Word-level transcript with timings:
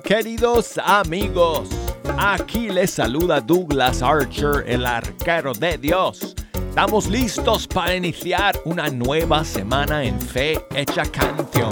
Queridos 0.00 0.78
amigos, 0.82 1.68
aquí 2.16 2.70
les 2.70 2.92
saluda 2.92 3.42
Douglas 3.42 4.00
Archer, 4.00 4.64
el 4.66 4.86
arquero 4.86 5.52
de 5.52 5.76
Dios. 5.76 6.34
Estamos 6.54 7.08
listos 7.08 7.66
para 7.66 7.94
iniciar 7.94 8.58
una 8.64 8.88
nueva 8.88 9.44
semana 9.44 10.02
en 10.02 10.18
Fe 10.18 10.64
Hecha 10.74 11.02
Canción. 11.04 11.70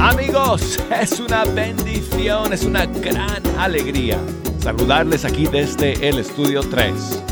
Amigos, 0.00 0.80
es 1.02 1.20
una 1.20 1.44
bendición, 1.44 2.54
es 2.54 2.64
una 2.64 2.86
gran 2.86 3.45
alegría 3.58 4.18
saludarles 4.66 5.24
aquí 5.24 5.46
desde 5.46 6.08
el 6.08 6.18
estudio 6.18 6.60
3. 6.60 7.22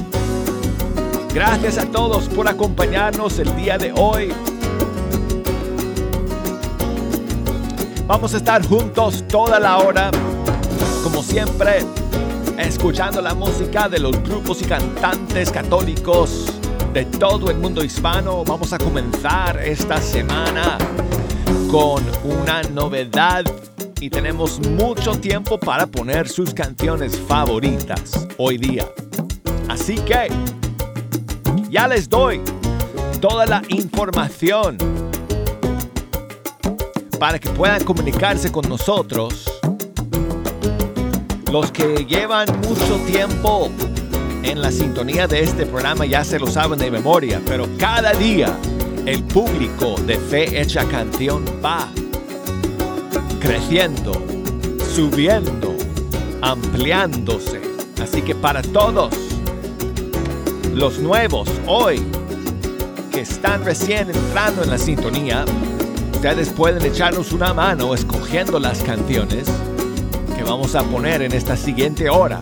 Gracias 1.33 1.79
a 1.79 1.87
todos 1.87 2.29
por 2.29 2.47
acompañarnos 2.47 3.41
el 3.41 3.57
día 3.57 3.77
de 3.77 3.93
hoy. 3.97 4.33
Vamos 8.07 8.35
a 8.35 8.37
estar 8.37 8.65
juntos 8.65 9.25
toda 9.27 9.59
la 9.59 9.79
hora, 9.79 10.13
como 11.03 11.25
siempre, 11.25 11.81
escuchando 12.57 13.21
la 13.21 13.35
música 13.35 13.89
de 13.89 13.99
los 13.99 14.13
grupos 14.23 14.63
y 14.63 14.67
cantantes 14.67 15.51
católicos 15.51 16.55
de 16.93 17.05
todo 17.05 17.51
el 17.51 17.59
mundo 17.59 17.83
hispano. 17.83 18.45
Vamos 18.45 18.73
a 18.73 18.79
comenzar 18.79 19.61
esta 19.61 20.01
semana 20.01 20.79
con 21.69 22.05
una 22.25 22.63
novedad 22.63 23.45
y 24.01 24.11
tenemos 24.11 24.61
mucho 24.69 25.13
tiempo 25.13 25.59
para 25.59 25.87
poner 25.87 26.29
sus 26.29 26.53
canciones 26.53 27.19
favoritas 27.19 28.27
hoy 28.39 28.59
día. 28.59 28.87
Así 29.69 29.97
que 29.97 30.29
ya 31.71 31.89
les 31.89 32.09
doy 32.09 32.41
toda 33.21 33.47
la 33.47 33.63
información 33.69 34.77
para 37.19 37.39
que 37.39 37.49
puedan 37.51 37.83
comunicarse 37.85 38.53
con 38.53 38.69
nosotros. 38.69 39.51
Los 41.51 41.71
que 41.71 42.05
llevan 42.05 42.49
mucho 42.61 42.97
tiempo 43.07 43.71
en 44.43 44.61
la 44.61 44.71
sintonía 44.71 45.27
de 45.27 45.43
este 45.43 45.67
programa 45.67 46.05
ya 46.05 46.25
se 46.25 46.39
lo 46.39 46.47
saben 46.47 46.79
de 46.79 46.91
memoria, 46.91 47.41
pero 47.47 47.67
cada 47.79 48.13
día 48.13 48.57
el 49.07 49.23
público 49.25 49.95
de 50.07 50.17
Fe 50.17 50.61
Hecha 50.61 50.85
Canción 50.85 51.45
va 51.65 51.89
creciendo, 53.45 54.13
subiendo, 54.95 55.77
ampliándose. 56.41 57.61
Así 58.03 58.23
que 58.23 58.35
para 58.35 58.63
todos 58.63 59.15
los 60.73 60.99
nuevos 60.99 61.51
hoy 61.67 62.03
que 63.13 63.21
están 63.21 63.63
recién 63.63 64.09
entrando 64.09 64.63
en 64.63 64.71
la 64.71 64.79
sintonía, 64.79 65.45
ustedes 66.15 66.49
pueden 66.49 66.91
echarnos 66.91 67.33
una 67.33 67.53
mano 67.53 67.95
escogiendo 67.95 68.59
las 68.59 68.83
canciones 68.83 69.47
que 70.35 70.43
vamos 70.43 70.75
a 70.75 70.83
poner 70.83 71.21
en 71.21 71.33
esta 71.33 71.55
siguiente 71.55 72.09
hora. 72.09 72.41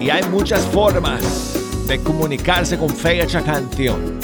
Y 0.00 0.10
hay 0.10 0.24
muchas 0.24 0.62
formas 0.62 1.54
de 1.86 2.00
comunicarse 2.00 2.76
con 2.76 2.90
Fe 2.90 3.22
Hecha 3.22 3.42
Canción. 3.42 4.18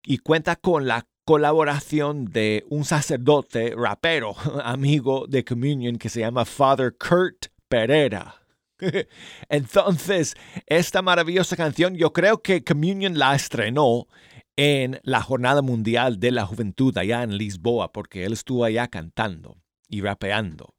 y 0.04 0.18
cuenta 0.18 0.56
con 0.56 0.86
la 0.86 1.06
colaboración 1.24 2.26
de 2.26 2.64
un 2.68 2.84
sacerdote 2.84 3.74
rapero, 3.76 4.34
amigo 4.64 5.26
de 5.28 5.44
Communion, 5.44 5.96
que 5.96 6.08
se 6.08 6.20
llama 6.20 6.44
Father 6.44 6.94
Kurt 6.96 7.46
Pereira. 7.68 8.42
Entonces, 9.48 10.34
esta 10.66 11.02
maravillosa 11.02 11.56
canción, 11.56 11.94
yo 11.94 12.12
creo 12.12 12.42
que 12.42 12.64
Communion 12.64 13.18
la 13.18 13.34
estrenó 13.34 14.08
en 14.56 15.00
la 15.02 15.22
Jornada 15.22 15.62
Mundial 15.62 16.20
de 16.20 16.30
la 16.30 16.46
Juventud 16.46 16.96
allá 16.98 17.22
en 17.22 17.36
Lisboa, 17.36 17.92
porque 17.92 18.24
él 18.24 18.32
estuvo 18.32 18.64
allá 18.64 18.88
cantando 18.88 19.56
y 19.88 20.00
rapeando. 20.00 20.74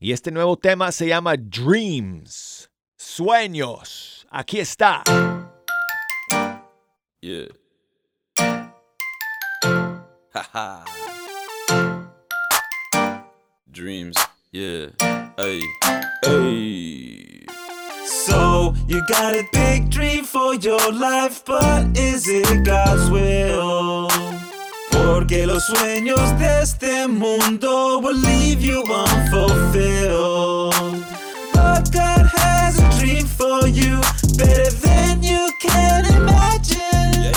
Y 0.00 0.12
este 0.12 0.30
nuevo 0.30 0.56
tema 0.56 0.92
se 0.92 1.08
llama 1.08 1.36
Dreams, 1.36 2.70
Sueños. 2.96 4.26
Aquí 4.30 4.60
está. 4.60 5.02
Yeah. 7.20 7.48
Dreams, 13.66 14.16
yeah. 14.52 14.90
Hey, 15.36 15.60
hey. 16.22 17.37
So 18.08 18.74
you 18.86 19.02
got 19.06 19.34
a 19.34 19.44
big 19.52 19.90
dream 19.90 20.24
for 20.24 20.54
your 20.54 20.92
life, 20.92 21.44
but 21.44 21.96
is 21.96 22.26
it 22.26 22.64
God's 22.64 23.10
will? 23.10 24.08
Porque 24.90 25.46
los 25.46 25.66
sueños 25.66 26.38
de 26.38 26.62
este 26.62 27.06
mundo 27.06 27.98
will 28.00 28.16
leave 28.16 28.62
you 28.62 28.82
unfulfilled. 28.82 30.74
But 31.52 31.92
God 31.92 32.26
has 32.34 32.78
a 32.78 32.88
dream 32.98 33.26
for 33.26 33.68
you, 33.68 34.00
better 34.38 34.70
than 34.70 35.22
you 35.22 35.50
can 35.60 36.06
imagine. 36.06 37.32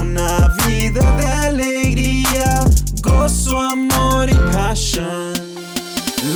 Una 0.00 0.48
vida 0.66 1.02
de 1.18 1.26
alegría, 1.26 2.64
gozo, 3.02 3.58
amor 3.58 4.30
y 4.30 4.34
passion. 4.52 5.34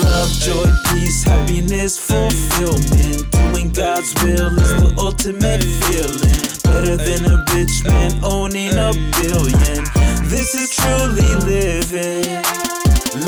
Love, 0.02 0.32
joy, 0.40 0.70
peace, 1.12 1.22
happiness, 1.24 1.98
fulfillment. 1.98 3.30
Doing 3.30 3.70
God's 3.70 4.14
will 4.22 4.58
is 4.58 4.72
the 4.80 4.94
ultimate 4.98 5.62
feeling. 5.62 6.42
Better 6.64 6.96
than 6.96 7.30
a 7.30 7.44
rich 7.54 7.84
man 7.84 8.12
owning 8.24 8.72
a 8.72 8.92
billion. 9.20 9.84
This 10.28 10.54
is 10.54 10.70
truly 10.74 11.28
living. 11.44 12.42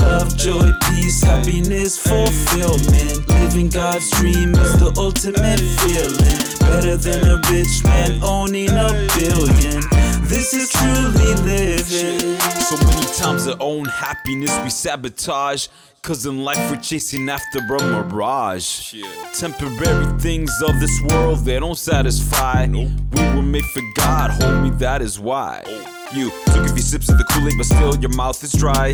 Love, 0.01 0.35
joy, 0.37 0.73
peace, 1.05 1.23
happiness, 1.23 1.99
fulfillment. 1.99 3.29
Living 3.29 3.69
God's 3.69 4.11
dream 4.13 4.55
is 4.55 4.79
the 4.79 4.93
ultimate 4.97 5.61
feeling. 5.81 6.41
Better 6.61 6.97
than 6.97 7.29
a 7.29 7.37
rich 7.51 7.85
man 7.85 8.23
owning 8.23 8.71
a 8.71 8.89
billion. 9.17 9.83
This 10.25 10.55
is 10.55 10.71
truly 10.71 11.35
living. 11.45 12.39
So 12.41 12.77
many 12.87 13.07
times 13.17 13.47
our 13.47 13.57
own 13.61 13.85
happiness 13.85 14.59
we 14.63 14.71
sabotage. 14.71 15.69
Cause 16.03 16.27
in 16.27 16.45
life 16.45 16.71
we're 16.71 16.81
chasing 16.81 17.29
after 17.31 17.61
a 17.61 17.83
mirage. 17.83 18.95
Temporary 19.33 20.19
things 20.19 20.53
of 20.67 20.79
this 20.79 21.01
world, 21.09 21.39
they 21.45 21.59
don't 21.59 21.79
satisfy. 21.79 22.67
We 22.67 22.87
were 23.17 23.43
made 23.43 23.65
for 23.65 23.83
God, 23.97 24.31
homie, 24.33 24.79
that 24.79 25.01
is 25.01 25.19
why. 25.19 25.63
Oh. 25.67 25.91
You 26.15 26.31
took 26.47 26.67
a 26.67 26.69
few 26.69 26.83
sips 26.83 27.09
of 27.09 27.19
the 27.19 27.25
Kool 27.25 27.49
Aid, 27.49 27.55
but 27.57 27.67
still 27.67 27.97
your 27.97 28.15
mouth 28.15 28.43
is 28.45 28.53
dry. 28.53 28.93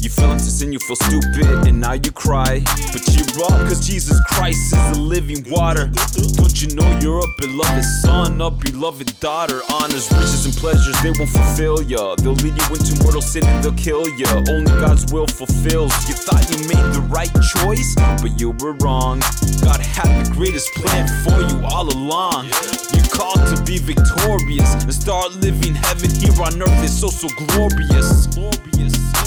You 0.00 0.10
fell 0.10 0.32
into 0.32 0.44
sin, 0.44 0.72
you 0.72 0.78
feel 0.80 0.96
stupid, 0.96 1.66
and 1.66 1.80
now 1.80 1.92
you 1.92 2.12
cry. 2.12 2.60
But 2.92 3.02
cheer 3.08 3.24
up, 3.44 3.68
cause 3.68 3.86
Jesus 3.86 4.20
Christ 4.28 4.72
is 4.72 4.96
the 4.96 4.98
living 5.00 5.44
water. 5.50 5.90
Don't 6.36 6.60
you 6.60 6.74
know 6.76 6.98
you're 7.00 7.20
a 7.20 7.28
beloved 7.38 7.84
son, 7.84 8.40
a 8.40 8.50
beloved 8.50 9.18
daughter? 9.20 9.60
Honors, 9.72 10.10
riches, 10.12 10.44
and 10.44 10.54
pleasures, 10.54 11.00
they 11.02 11.10
won't 11.10 11.30
fulfill 11.30 11.82
ya. 11.82 12.14
They'll 12.16 12.34
lead 12.34 12.56
you 12.56 12.68
into 12.76 13.02
mortal 13.02 13.22
sin 13.22 13.44
and 13.46 13.64
they'll 13.64 13.72
kill 13.74 14.06
ya. 14.18 14.28
Only 14.48 14.72
God's 14.80 15.12
will 15.12 15.26
fulfills. 15.26 15.92
You 16.08 16.14
thought 16.14 16.44
you 16.50 16.58
made 16.68 16.92
the 16.92 17.04
right 17.08 17.32
choice, 17.56 17.94
but 18.20 18.38
you 18.40 18.50
were 18.60 18.74
wrong. 18.84 19.20
God 19.62 19.80
had 19.80 20.26
the 20.26 20.30
greatest 20.32 20.72
plan 20.74 21.08
for 21.24 21.40
you 21.40 21.64
all 21.64 21.88
along. 21.88 22.46
You 22.92 23.02
called 23.10 23.40
to 23.56 23.62
be 23.64 23.78
victorious 23.78 24.74
and 24.84 24.92
start 24.94 25.32
living 25.36 25.74
heaven 25.74 26.10
here 26.10 26.36
on 26.42 26.60
earth. 26.60 26.84
It's 26.84 26.92
so 26.92 27.08
so 27.08 27.28
glorious. 27.46 28.28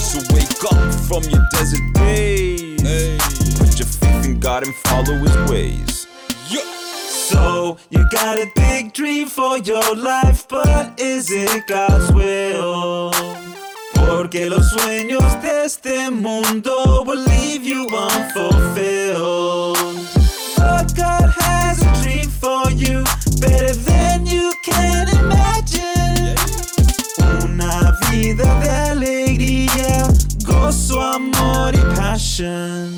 So 0.08 0.20
wake 0.34 0.64
up 0.72 0.94
from 1.06 1.22
your 1.24 1.46
desert 1.52 1.92
days. 1.92 2.80
Put 3.58 3.78
your 3.78 3.86
faith 3.86 4.24
in 4.24 4.40
God 4.40 4.62
and 4.66 4.74
follow 4.74 5.18
His 5.18 5.36
ways. 5.50 6.06
So 7.28 7.76
you 7.90 8.08
got 8.10 8.38
a 8.38 8.50
big 8.56 8.94
dream 8.94 9.28
for 9.28 9.58
your 9.58 9.94
life, 9.94 10.48
but 10.48 10.98
is 10.98 11.30
it 11.30 11.66
God's 11.66 12.10
will? 12.12 13.12
Porque 13.94 14.48
los 14.48 14.72
sueños 14.72 15.42
de 15.42 15.64
este 15.66 16.10
mundo 16.10 17.04
will 17.04 17.22
leave 17.26 17.62
you 17.62 17.86
unfulfilled. 17.92 19.76
But 20.56 20.94
God 20.96 21.34
has 21.38 21.82
a 21.82 22.02
dream 22.02 22.30
for 22.30 22.70
you, 22.70 23.04
better 23.42 23.74
than 23.74 24.24
you 24.24 24.54
can 24.64 25.06
imagine. 25.18 25.97
Vida 28.10 28.58
de 28.60 28.70
alegría, 28.70 30.08
gozo, 30.44 31.00
amor 31.00 31.74
y 31.74 31.94
passion. 31.94 32.96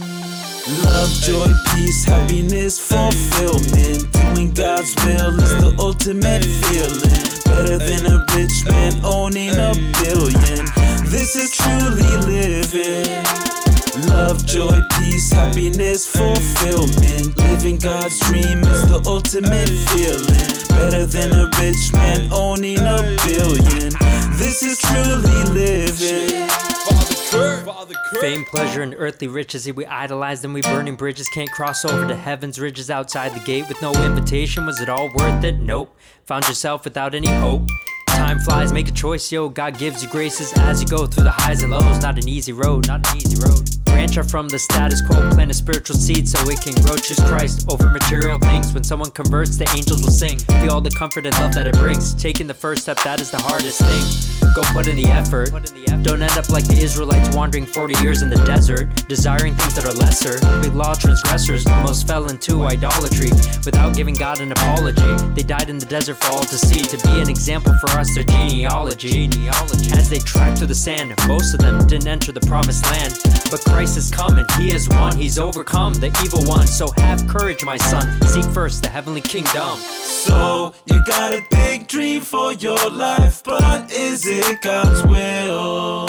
Love, 0.85 1.12
joy, 1.23 1.53
peace, 1.75 2.05
happiness, 2.05 2.79
fulfillment. 2.79 4.06
Doing 4.12 4.53
God's 4.53 4.94
will 5.05 5.35
is 5.41 5.55
the 5.59 5.75
ultimate 5.79 6.44
feeling. 6.44 7.31
Better 7.44 7.79
than 7.79 8.06
a 8.06 8.25
rich 8.37 8.65
man 8.67 8.94
owning 9.05 9.50
a 9.50 9.73
billion. 10.03 10.65
This 11.11 11.35
is 11.35 11.50
truly 11.50 12.06
living. 12.26 13.25
Love, 14.09 14.47
joy, 14.47 14.81
peace, 14.99 15.33
happiness, 15.33 16.06
fulfillment. 16.06 17.37
Living 17.38 17.79
God's 17.79 18.19
dream 18.21 18.62
is 18.62 18.87
the 18.88 19.03
ultimate 19.06 19.69
feeling. 19.91 20.61
Better 20.69 21.05
than 21.05 21.33
a 21.33 21.50
rich 21.59 21.93
man 21.93 22.33
owning 22.33 22.79
a 22.79 23.03
billion. 23.26 23.93
This 24.41 24.63
is 24.63 24.79
truly 24.79 25.45
living. 25.53 26.49
Fame, 28.23 28.47
pleasure, 28.47 28.81
and 28.81 28.95
earthly 28.97 29.29
riches, 29.29 29.71
we 29.71 29.85
idolize 29.85 30.41
them, 30.41 30.55
we 30.55 30.63
burning 30.63 30.97
bridges, 30.97 31.29
can't 31.29 31.51
cross 31.51 31.85
over 31.85 32.09
to 32.09 32.17
heaven's 32.17 32.59
ridges 32.59 32.89
outside 32.89 33.35
the 33.35 33.41
gate 33.41 33.69
with 33.69 33.83
no 33.83 33.93
invitation. 34.03 34.65
Was 34.65 34.81
it 34.81 34.89
all 34.89 35.11
worth 35.15 35.45
it? 35.45 35.61
Nope. 35.61 35.95
Found 36.25 36.49
yourself 36.49 36.85
without 36.85 37.15
any 37.15 37.29
hope. 37.29 37.69
Time 38.31 38.38
flies, 38.38 38.73
make 38.73 38.87
a 38.87 38.93
choice, 38.93 39.32
yo. 39.32 39.49
God 39.49 39.77
gives 39.77 40.05
you 40.05 40.09
graces 40.09 40.53
as 40.59 40.81
you 40.81 40.87
go 40.87 41.05
through 41.05 41.25
the 41.25 41.32
highs 41.32 41.65
and 41.65 41.73
lows. 41.73 42.00
Not 42.00 42.17
an 42.17 42.29
easy 42.29 42.53
road, 42.53 42.87
not 42.87 43.05
an 43.11 43.17
easy 43.17 43.35
road. 43.43 43.69
Branch 43.87 44.19
off 44.19 44.31
from 44.31 44.47
the 44.47 44.56
status 44.56 45.03
quo, 45.03 45.17
plant 45.31 45.50
a 45.50 45.55
spiritual 45.55 45.97
seed 45.97 46.29
so 46.29 46.38
it 46.49 46.61
can 46.61 46.81
grow. 46.85 46.94
Choose 46.94 47.19
Christ 47.25 47.67
over 47.69 47.91
material 47.91 48.38
things. 48.38 48.73
When 48.73 48.85
someone 48.85 49.11
converts, 49.11 49.56
the 49.56 49.69
angels 49.75 50.05
will 50.05 50.12
sing. 50.12 50.38
Feel 50.62 50.75
all 50.75 50.81
the 50.81 50.93
comfort 50.93 51.27
and 51.27 51.35
love 51.41 51.55
that 51.55 51.67
it 51.67 51.75
brings. 51.75 52.15
Taking 52.15 52.47
the 52.47 52.55
first 52.55 52.82
step, 52.82 52.99
that 53.03 53.21
is 53.21 53.32
the 53.32 53.38
hardest 53.38 53.82
thing. 53.82 54.41
Go 54.55 54.62
put 54.73 54.87
in 54.87 54.97
the 54.97 55.06
effort. 55.06 55.50
Don't 56.03 56.23
end 56.23 56.33
up 56.38 56.49
like 56.49 56.65
the 56.65 56.79
Israelites 56.81 57.37
wandering 57.37 57.67
40 57.67 58.03
years 58.03 58.23
in 58.23 58.31
the 58.31 58.43
desert, 58.47 59.06
desiring 59.06 59.55
things 59.55 59.75
that 59.75 59.85
are 59.85 59.93
lesser. 59.93 60.41
Big 60.62 60.75
law 60.75 60.94
transgressors, 60.94 61.67
most 61.85 62.06
fell 62.06 62.31
into 62.31 62.62
idolatry 62.62 63.31
without 63.67 63.94
giving 63.94 64.15
God 64.15 64.41
an 64.41 64.50
apology. 64.50 65.12
They 65.35 65.43
died 65.43 65.69
in 65.69 65.79
the 65.79 65.87
desert 65.87 66.17
for 66.17 66.33
all 66.33 66.43
to 66.43 66.56
see, 66.56 66.81
to 66.81 66.97
be 67.06 67.21
an 67.21 67.29
example 67.29 67.75
for 67.81 67.91
us, 67.91 68.17
their 68.25 68.97
genealogy. 68.97 69.93
As 69.93 70.11
they 70.11 70.19
tracked 70.19 70.59
through 70.59 70.67
the 70.69 70.75
sand, 70.75 71.15
most 71.27 71.55
of 71.55 71.61
them 71.61 71.87
didn't 71.87 72.09
enter 72.09 72.33
the 72.33 72.41
promised 72.41 72.85
land. 72.91 73.19
But 73.51 73.61
Christ 73.61 73.97
is 73.97 74.11
coming, 74.11 74.45
He 74.59 74.71
has 74.71 74.89
won, 74.89 75.17
He's 75.17 75.39
overcome 75.39 75.95
the 75.95 76.09
evil 76.25 76.45
one. 76.45 76.67
So 76.67 76.91
have 76.97 77.27
courage, 77.29 77.65
my 77.65 77.77
son, 77.77 78.21
seek 78.23 78.45
first 78.47 78.83
the 78.83 78.89
heavenly 78.89 79.21
kingdom. 79.21 79.79
So 79.79 80.75
you 80.87 81.03
got 81.05 81.33
a 81.33 81.43
big 81.51 81.87
dream 81.89 82.21
for 82.21 82.53
your 82.53 82.91
life, 82.91 83.43
but 83.45 83.91
is 83.93 84.27
it 84.27 84.61
God's 84.61 85.03
will? 85.05 86.09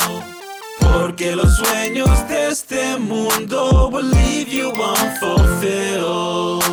Porque 0.80 1.36
los 1.36 1.60
sueños 1.60 2.28
de 2.28 2.50
este 2.50 3.00
mundo 3.00 3.90
will 3.90 4.04
leave 4.04 4.48
you 4.50 4.72
unfulfilled. 4.72 6.64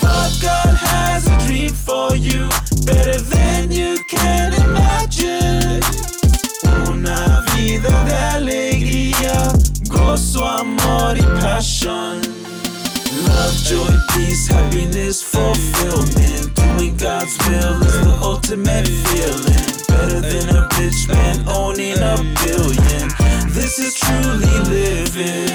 But 0.00 0.38
God 0.40 0.76
has 0.76 1.26
a 1.26 1.38
dream 1.46 1.72
for 1.72 2.14
you, 2.14 2.48
better 2.90 3.20
than 3.20 3.70
you 3.70 3.98
can 4.08 4.52
imagine. 4.66 5.80
Una 6.88 7.44
vida 7.54 7.92
de 8.04 8.16
alegría, 8.36 9.52
gozo, 9.88 10.44
amor 10.44 11.16
y 11.16 11.22
passion. 11.40 12.20
Love, 13.26 13.56
joy, 13.68 13.94
peace, 14.12 14.48
happiness, 14.48 15.22
fulfillment. 15.22 16.54
Doing 16.54 16.96
God's 16.96 17.36
will 17.46 17.82
is 17.82 17.96
the 18.06 18.18
ultimate 18.22 18.88
feeling. 18.88 19.66
Better 19.88 20.20
than 20.20 20.46
a 20.56 20.68
rich 20.78 21.06
man 21.08 21.36
owning 21.48 21.98
a 21.98 22.16
billion. 22.42 23.06
This 23.56 23.78
is 23.78 23.94
truly 23.94 24.56
living. 24.68 25.50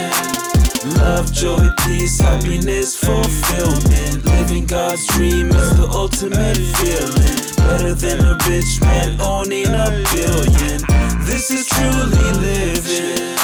Love, 1.00 1.34
joy, 1.34 1.68
peace, 1.86 2.20
happiness, 2.20 2.96
fulfillment. 2.96 4.35
Living 4.56 4.68
God's 4.70 5.06
dream 5.08 5.50
is 5.50 5.76
the 5.76 5.86
ultimate 5.92 6.56
feeling. 6.56 7.68
Better 7.68 7.94
than 7.94 8.20
a 8.26 8.38
rich 8.48 8.80
man 8.80 9.20
owning 9.20 9.68
a 9.68 9.92
billion. 10.14 10.80
This 11.26 11.52
is 11.52 11.68
truly 11.68 12.32
living. 12.40 13.36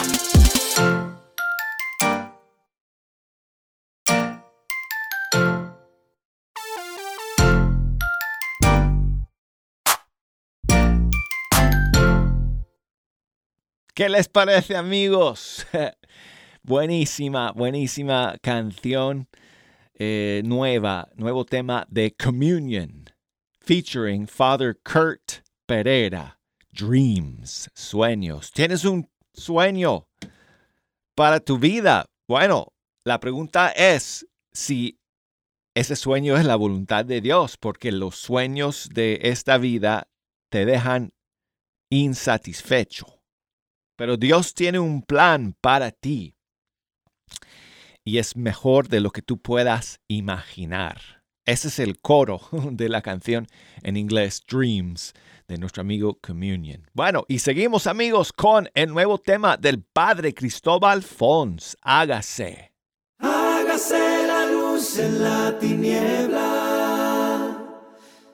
¿Qué 13.93 14.07
les 14.07 14.29
parece, 14.29 14.77
amigos? 14.77 15.65
buenísima, 16.63 17.51
buenísima 17.51 18.37
canción 18.41 19.27
eh, 20.03 20.41
nueva, 20.43 21.07
nuevo 21.15 21.45
tema 21.45 21.85
de 21.87 22.15
Communion, 22.15 23.05
featuring 23.59 24.25
Father 24.25 24.75
Kurt 24.83 25.43
Pereira. 25.67 26.39
Dreams, 26.71 27.69
sueños. 27.75 28.51
¿Tienes 28.51 28.83
un 28.83 29.07
sueño 29.31 30.07
para 31.13 31.39
tu 31.39 31.59
vida? 31.59 32.07
Bueno, 32.27 32.73
la 33.05 33.19
pregunta 33.19 33.69
es 33.69 34.25
si 34.51 34.99
ese 35.75 35.95
sueño 35.95 36.35
es 36.35 36.45
la 36.45 36.55
voluntad 36.55 37.05
de 37.05 37.21
Dios, 37.21 37.57
porque 37.57 37.91
los 37.91 38.15
sueños 38.15 38.89
de 38.91 39.19
esta 39.21 39.59
vida 39.59 40.07
te 40.49 40.65
dejan 40.65 41.11
insatisfecho. 41.91 43.21
Pero 43.97 44.17
Dios 44.17 44.55
tiene 44.55 44.79
un 44.79 45.03
plan 45.03 45.55
para 45.61 45.91
ti 45.91 46.33
y 48.11 48.17
es 48.17 48.35
mejor 48.35 48.89
de 48.89 48.99
lo 48.99 49.11
que 49.11 49.21
tú 49.21 49.37
puedas 49.37 50.01
imaginar. 50.09 50.99
Ese 51.45 51.69
es 51.69 51.79
el 51.79 52.01
coro 52.01 52.41
de 52.51 52.89
la 52.89 53.01
canción 53.01 53.47
en 53.83 53.95
inglés 53.95 54.43
Dreams 54.45 55.13
de 55.47 55.57
nuestro 55.57 55.79
amigo 55.79 56.19
Communion. 56.21 56.89
Bueno, 56.93 57.23
y 57.29 57.39
seguimos 57.39 57.87
amigos 57.87 58.33
con 58.33 58.69
el 58.73 58.89
nuevo 58.89 59.17
tema 59.17 59.55
del 59.55 59.81
padre 59.81 60.33
Cristóbal 60.33 61.03
Fons, 61.03 61.77
Hágase. 61.81 62.73
Hágase 63.19 64.27
la 64.27 64.45
luz 64.47 64.99
en 64.99 65.23
la 65.23 65.57
tiniebla 65.57 66.49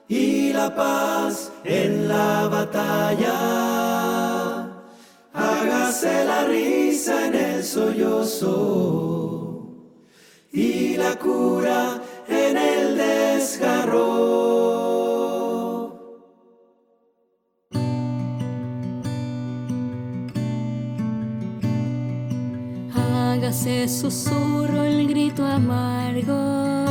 y 0.08 0.52
la 0.52 0.74
paz 0.74 1.52
en 1.62 2.08
la 2.08 2.48
batalla. 2.48 3.36
hágase 5.32 6.24
la 6.24 6.46
risa 6.48 7.28
en 7.28 7.34
el 7.36 7.62
sollozo 7.62 9.27
y 10.52 10.96
la 10.96 11.16
cura 11.16 12.00
en 12.28 12.56
el 12.56 12.96
desgarro. 12.96 14.08
Hágase 22.94 23.88
susurro 23.88 24.82
el 24.82 25.08
grito 25.08 25.44
amargo, 25.44 26.84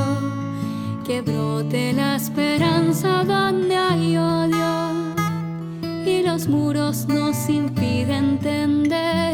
que 1.05 1.21
brote 1.21 1.93
la 1.93 2.15
esperanza 2.15 3.23
donde 3.23 3.75
hay 3.75 4.17
odio 4.17 5.15
y 6.05 6.23
los 6.23 6.47
muros 6.47 7.05
nos 7.07 7.49
impiden 7.49 8.39
tender 8.39 9.26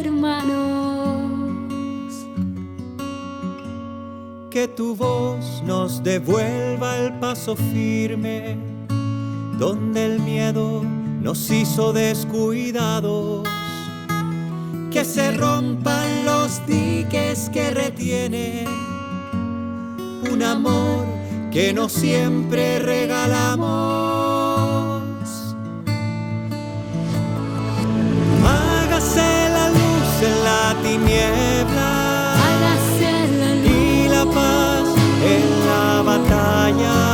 Que 4.53 4.67
tu 4.67 4.95
voz 4.95 5.63
nos 5.65 6.03
devuelva 6.03 7.00
el 7.00 7.13
paso 7.13 7.55
firme, 7.55 8.55
donde 9.57 10.05
el 10.05 10.19
miedo 10.19 10.83
nos 11.24 11.50
hizo 11.50 11.91
descuidados. 11.91 13.48
Que 14.91 15.03
se 15.03 15.31
rompan 15.31 16.25
los 16.25 16.63
diques 16.67 17.50
que 17.50 17.72
retienen 17.72 18.67
un 20.31 20.43
amor 20.43 21.03
que 21.51 21.74
no 21.74 21.89
siempre 21.89 22.77
regalamos. 22.77 23.57
Hágase 28.45 29.50
la 29.50 29.69
luz 29.69 30.22
en 30.22 30.43
la 30.43 30.75
tiniebla 30.83 31.62
batalla. 36.63 37.12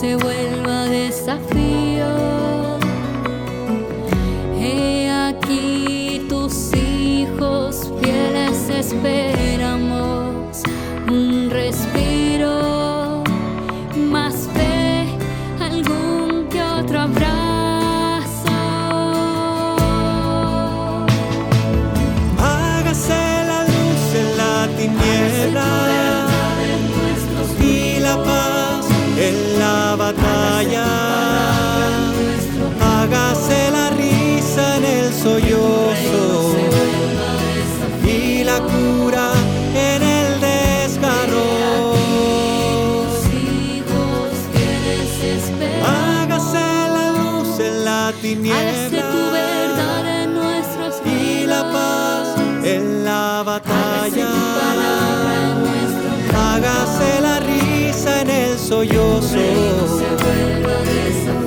Se 0.00 0.16
vuelva 0.16 0.86
desafío. 0.86 2.08
He 4.58 5.10
aquí 5.10 6.24
tus 6.26 6.72
hijos 6.74 7.92
fieles 8.00 8.70
esperamos 8.70 9.29
Hágase 32.80 33.70
la 33.70 33.88
risa 33.96 34.76
en 34.76 34.84
el 34.84 35.12
sollozo 35.14 36.54
y 38.06 38.44
la 38.44 38.60
cura 38.60 39.32
en 39.74 40.02
el 40.02 40.40
desgarro. 40.40 41.94
Hágase 45.82 46.58
la 46.58 47.12
luz 47.12 47.58
en 47.58 47.84
la 47.86 48.12
tiniebla 48.20 48.79
sollozo 58.80 59.36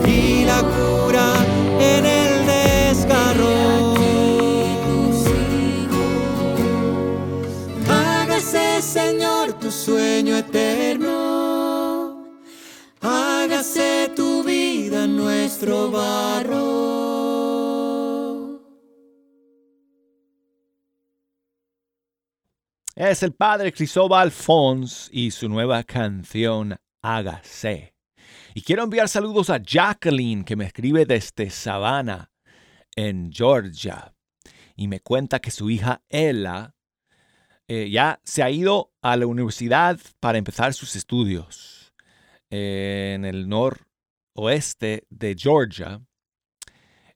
y 0.06 0.46
la 0.46 0.62
cura 0.62 1.34
en 1.80 2.06
el 2.06 2.46
desgarro. 2.46 3.96
Hágase, 7.90 8.82
Señor, 8.84 9.54
tu 9.54 9.72
sueño 9.72 10.38
eterno. 10.38 12.28
Hágase 13.02 14.12
tu 14.16 14.44
vida 14.44 15.08
nuestro 15.08 15.90
barro. 15.90 16.64
Es 22.96 23.24
el 23.24 23.34
padre 23.34 23.74
Cristóbal 23.74 24.30
Fons 24.30 25.10
y 25.12 25.32
su 25.32 25.50
nueva 25.50 25.84
canción 25.84 26.78
Hágase. 27.04 27.94
Y 28.56 28.62
quiero 28.62 28.84
enviar 28.84 29.10
saludos 29.10 29.50
a 29.50 29.62
Jacqueline 29.62 30.44
que 30.46 30.56
me 30.56 30.66
escribe 30.66 31.06
desde 31.06 31.50
Savannah, 31.50 32.32
en 32.96 33.32
Georgia. 33.32 34.16
Y 34.76 34.88
me 34.88 35.02
cuenta 35.02 35.40
que 35.40 35.52
su 35.52 35.70
hija 35.70 36.02
Ella 36.10 36.74
eh, 37.68 37.90
ya 37.90 38.20
se 38.24 38.42
ha 38.44 38.50
ido 38.50 38.94
a 39.02 39.18
la 39.18 39.28
universidad 39.28 40.00
para 40.20 40.38
empezar 40.38 40.74
sus 40.74 40.96
estudios 40.96 41.94
en 42.50 43.26
el 43.26 43.48
noroeste 43.50 45.06
de 45.10 45.36
Georgia. 45.38 46.02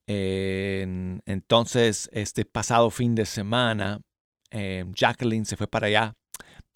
En- 0.06 1.22
entonces, 1.26 2.10
este 2.14 2.46
pasado 2.46 2.90
fin 2.90 3.16
de 3.16 3.26
semana, 3.26 4.02
eh, 4.52 4.86
Jacqueline 4.94 5.46
se 5.46 5.58
fue 5.58 5.68
para 5.68 5.88
allá 5.88 6.14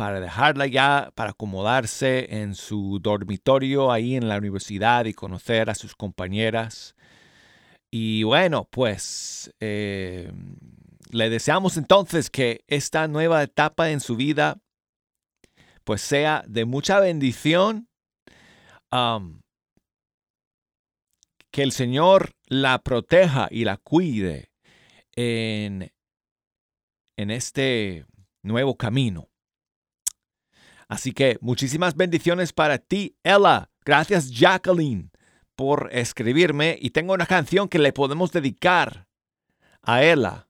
para 0.02 0.20
dejarla 0.20 0.66
ya, 0.66 1.12
para 1.14 1.30
acomodarse 1.30 2.42
en 2.42 2.56
su 2.56 2.98
dormitorio 3.04 3.92
ahí 3.92 4.16
en 4.16 4.30
la 4.30 4.40
universidad 4.40 5.06
y 5.06 5.14
conocer 5.14 5.70
a 5.70 5.76
sus 5.76 5.94
compañeras. 5.96 6.96
Y 7.92 8.24
bueno, 8.24 8.68
pues 8.72 9.54
eh, 9.60 10.32
le 11.12 11.30
deseamos 11.30 11.78
entonces 11.78 12.32
que 12.32 12.64
esta 12.66 13.08
nueva 13.08 13.44
etapa 13.44 13.92
en 13.92 14.00
su 14.00 14.16
vida 14.16 14.60
pues 15.84 16.02
sea 16.02 16.44
de 16.48 16.66
mucha 16.66 17.00
bendición. 17.00 17.88
que 21.52 21.62
el 21.62 21.72
Señor 21.74 22.32
la 22.48 22.80
proteja 22.80 23.50
y 23.52 23.66
la 23.66 23.78
cuide 23.78 24.50
en, 25.16 25.92
en 27.18 27.30
este 27.30 28.08
nuevo 28.42 28.76
camino. 28.78 29.31
Así 30.92 31.14
que 31.14 31.38
muchísimas 31.40 31.96
bendiciones 31.96 32.52
para 32.52 32.78
ti, 32.78 33.16
Ella. 33.24 33.70
Gracias, 33.86 34.30
Jacqueline, 34.30 35.10
por 35.56 35.88
escribirme. 35.94 36.78
Y 36.82 36.90
tengo 36.90 37.14
una 37.14 37.26
canción 37.26 37.70
que 37.70 37.80
le 37.80 37.94
podemos 37.94 38.34
dedicar 38.34 39.08
a 39.84 40.04
Ella, 40.04 40.50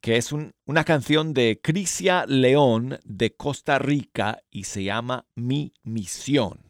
que 0.00 0.16
es 0.16 0.32
un- 0.32 0.54
una 0.66 0.82
canción 0.82 1.34
de 1.34 1.60
Crisia 1.62 2.26
León 2.26 2.98
de 3.04 3.36
Costa 3.36 3.78
Rica 3.78 4.42
y 4.50 4.64
se 4.64 4.82
llama 4.82 5.24
Mi 5.36 5.72
Misión. 5.84 6.69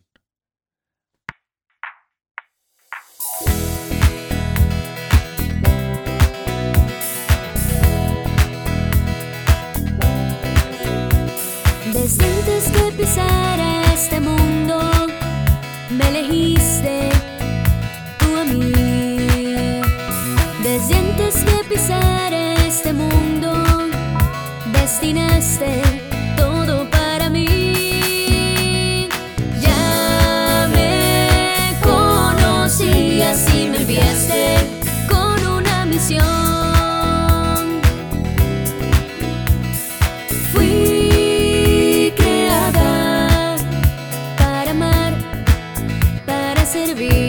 Antes 12.00 12.16
sientes 12.16 12.70
que 12.72 12.92
pisara 12.92 13.92
este 13.92 14.20
mundo, 14.20 14.80
me 15.90 16.08
elegiste 16.08 17.10
tú 18.18 18.36
a 18.38 18.44
mí. 18.44 18.72
Desde 20.62 20.94
antes 20.94 21.44
que 21.44 21.62
este 22.66 22.94
mundo, 22.94 23.52
destinaste. 24.72 26.09
Para 46.80 46.86
servir. 46.86 47.19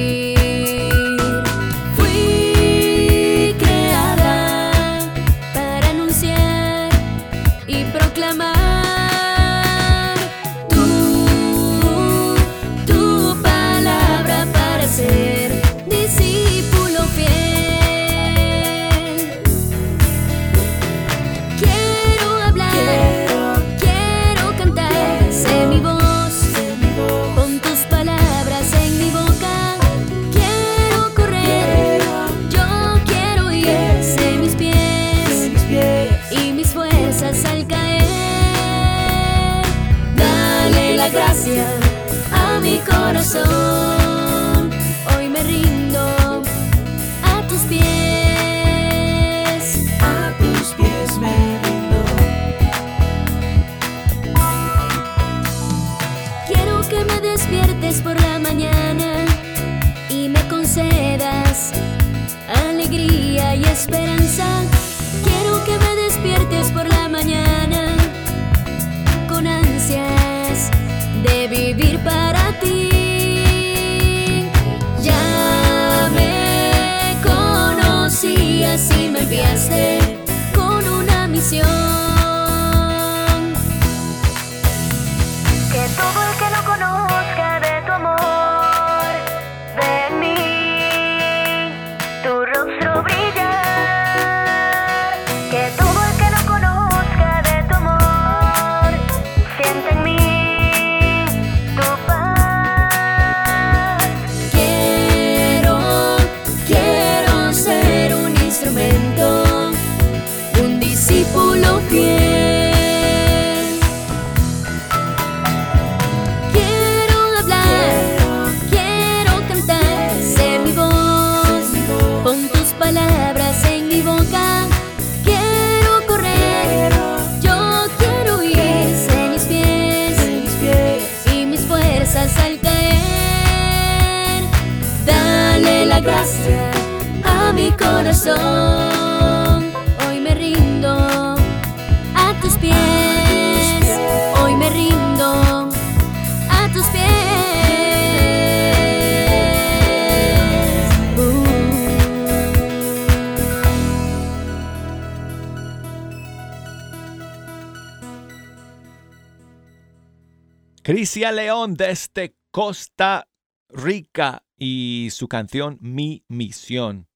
León 161.61 161.75
desde 161.75 162.35
Costa 162.49 163.27
Rica 163.69 164.43
y 164.57 165.09
su 165.11 165.27
canción 165.27 165.77
Mi 165.79 166.23
Misión 166.27 167.07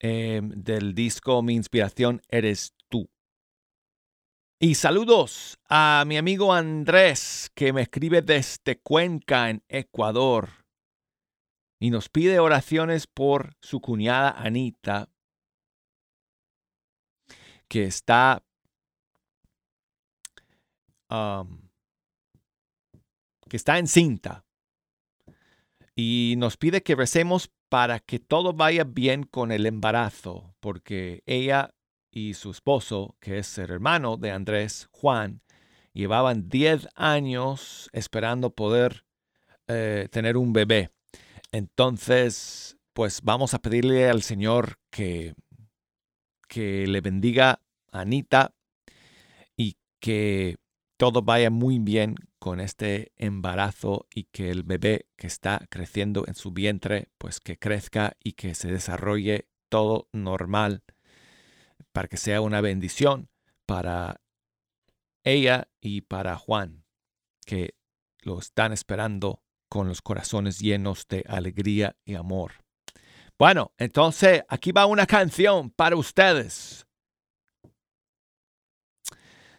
eh, 0.00 0.40
del 0.42 0.96
disco 0.96 1.40
Mi 1.40 1.54
Inspiración 1.54 2.22
Eres 2.28 2.74
Tú. 2.88 3.08
Y 4.58 4.74
saludos 4.74 5.60
a 5.68 6.02
mi 6.08 6.16
amigo 6.16 6.52
Andrés 6.52 7.52
que 7.54 7.72
me 7.72 7.82
escribe 7.82 8.20
desde 8.22 8.80
Cuenca 8.80 9.48
en 9.48 9.62
Ecuador 9.68 10.48
y 11.78 11.90
nos 11.90 12.08
pide 12.08 12.40
oraciones 12.40 13.06
por 13.06 13.54
su 13.60 13.80
cuñada 13.80 14.30
Anita 14.32 15.08
que 17.68 17.84
está 17.84 18.42
que 23.50 23.56
está 23.58 23.78
encinta 23.78 24.46
y 25.94 26.36
nos 26.38 26.56
pide 26.56 26.82
que 26.82 26.94
recemos 26.94 27.50
para 27.68 27.98
que 27.98 28.18
todo 28.18 28.54
vaya 28.54 28.84
bien 28.84 29.24
con 29.24 29.52
el 29.52 29.66
embarazo, 29.66 30.54
porque 30.60 31.22
ella 31.26 31.74
y 32.10 32.34
su 32.34 32.50
esposo, 32.50 33.16
que 33.20 33.38
es 33.38 33.58
el 33.58 33.70
hermano 33.70 34.16
de 34.16 34.30
Andrés, 34.30 34.88
Juan, 34.92 35.42
llevaban 35.92 36.48
10 36.48 36.88
años 36.94 37.90
esperando 37.92 38.50
poder 38.54 39.04
eh, 39.66 40.08
tener 40.10 40.36
un 40.36 40.52
bebé. 40.52 40.90
Entonces, 41.52 42.78
pues 42.92 43.20
vamos 43.22 43.52
a 43.54 43.58
pedirle 43.58 44.08
al 44.08 44.22
Señor 44.22 44.78
que, 44.90 45.34
que 46.48 46.86
le 46.86 47.00
bendiga 47.00 47.60
a 47.92 48.00
Anita 48.00 48.54
y 49.56 49.76
que 50.00 50.56
todo 50.96 51.22
vaya 51.22 51.50
muy 51.50 51.78
bien 51.78 52.14
con 52.40 52.58
este 52.58 53.12
embarazo 53.16 54.08
y 54.12 54.24
que 54.24 54.50
el 54.50 54.62
bebé 54.64 55.06
que 55.16 55.26
está 55.26 55.66
creciendo 55.68 56.24
en 56.26 56.34
su 56.34 56.50
vientre, 56.52 57.10
pues 57.18 57.38
que 57.38 57.58
crezca 57.58 58.16
y 58.24 58.32
que 58.32 58.54
se 58.54 58.72
desarrolle 58.72 59.48
todo 59.68 60.08
normal 60.12 60.82
para 61.92 62.08
que 62.08 62.16
sea 62.16 62.40
una 62.40 62.62
bendición 62.62 63.28
para 63.66 64.22
ella 65.22 65.68
y 65.80 66.00
para 66.00 66.36
Juan, 66.36 66.84
que 67.44 67.74
lo 68.22 68.38
están 68.38 68.72
esperando 68.72 69.42
con 69.68 69.86
los 69.86 70.00
corazones 70.00 70.58
llenos 70.58 71.06
de 71.08 71.24
alegría 71.28 71.96
y 72.04 72.14
amor. 72.14 72.54
Bueno, 73.38 73.72
entonces 73.76 74.44
aquí 74.48 74.72
va 74.72 74.86
una 74.86 75.06
canción 75.06 75.70
para 75.70 75.96
ustedes 75.96 76.86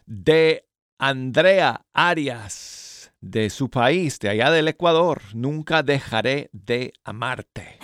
de 0.06 0.67
Andrea 1.03 1.87
Arias, 1.95 3.11
de 3.21 3.49
su 3.49 3.71
país, 3.71 4.19
de 4.19 4.29
allá 4.29 4.51
del 4.51 4.67
Ecuador. 4.67 5.19
Nunca 5.33 5.81
dejaré 5.81 6.51
de 6.53 6.93
amarte. 7.03 7.79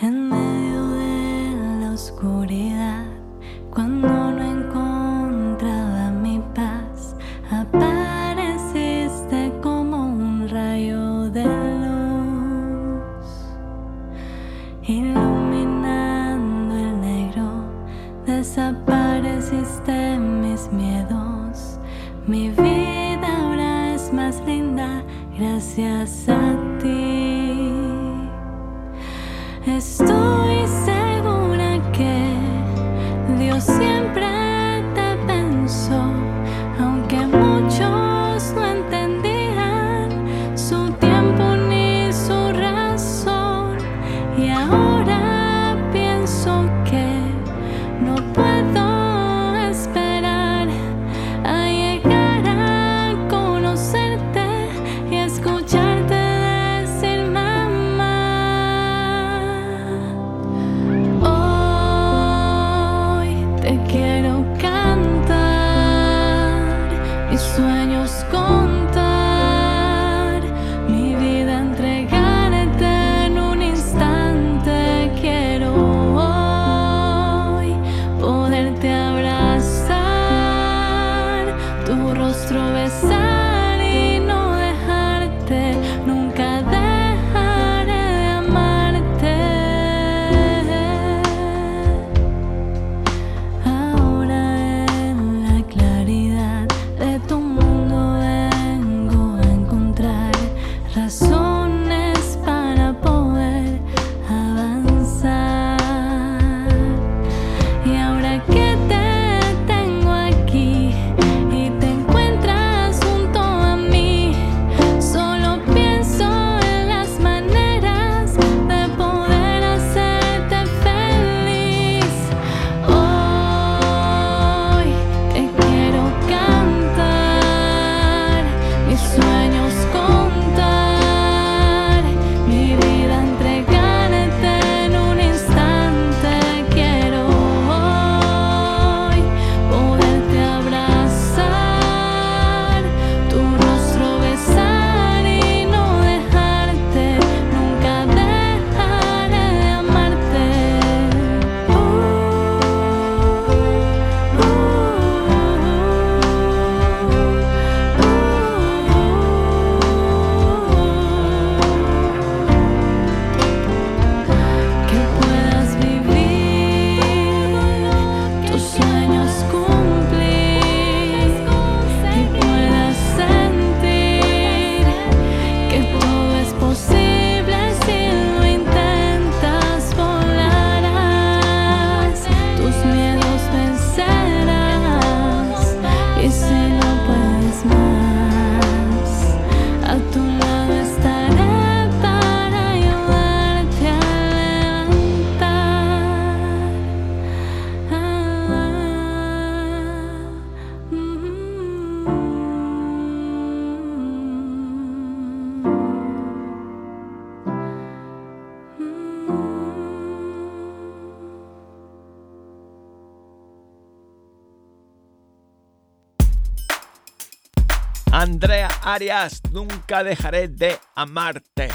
Nunca 219.52 220.04
dejaré 220.04 220.48
de 220.48 220.76
amarte. 220.96 221.70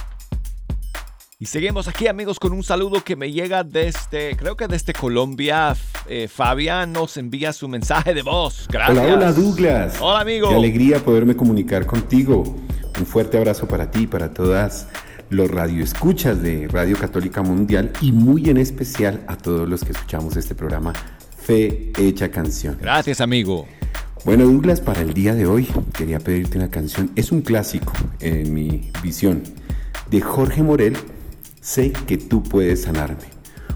Y 1.38 1.46
seguimos 1.46 1.86
aquí 1.86 2.08
amigos 2.08 2.40
con 2.40 2.52
un 2.52 2.64
saludo 2.64 3.04
que 3.04 3.14
me 3.14 3.30
llega 3.30 3.62
desde, 3.62 4.36
creo 4.36 4.56
que 4.56 4.66
desde 4.66 4.92
Colombia. 4.92 5.76
Eh, 6.08 6.26
Fabián 6.26 6.92
nos 6.92 7.16
envía 7.16 7.52
su 7.52 7.68
mensaje 7.68 8.12
de 8.12 8.22
voz. 8.22 8.66
Gracias. 8.68 8.98
Hola, 8.98 9.14
hola 9.14 9.32
Douglas. 9.32 9.96
Hola, 10.00 10.20
amigo. 10.20 10.48
Qué 10.48 10.54
alegría 10.56 10.98
poderme 10.98 11.36
comunicar 11.36 11.86
contigo. 11.86 12.42
Un 12.98 13.06
fuerte 13.06 13.38
abrazo 13.38 13.68
para 13.68 13.88
ti 13.88 14.00
y 14.00 14.06
para 14.08 14.34
todas 14.34 14.88
los 15.30 15.48
radioescuchas 15.48 16.42
de 16.42 16.66
Radio 16.68 16.98
Católica 16.98 17.40
Mundial 17.40 17.92
y 18.00 18.10
muy 18.10 18.50
en 18.50 18.56
especial 18.56 19.24
a 19.28 19.36
todos 19.36 19.68
los 19.68 19.84
que 19.84 19.92
escuchamos 19.92 20.36
este 20.36 20.56
programa 20.56 20.92
Fe 21.40 21.92
Hecha 21.96 22.30
Canción. 22.30 22.78
Gracias 22.80 23.20
amigo. 23.20 23.66
Bueno 24.24 24.44
Douglas, 24.44 24.80
para 24.80 25.00
el 25.00 25.14
día 25.14 25.34
de 25.34 25.46
hoy 25.46 25.68
quería 25.92 26.20
pedirte 26.20 26.56
una 26.56 26.70
canción. 26.70 27.10
Es 27.16 27.32
un 27.32 27.42
clásico 27.42 27.92
en 28.20 28.54
mi 28.54 28.92
visión 29.02 29.42
de 30.12 30.20
Jorge 30.20 30.62
Morel. 30.62 30.96
Sé 31.60 31.92
que 31.92 32.18
tú 32.18 32.40
puedes 32.40 32.82
sanarme. 32.82 33.26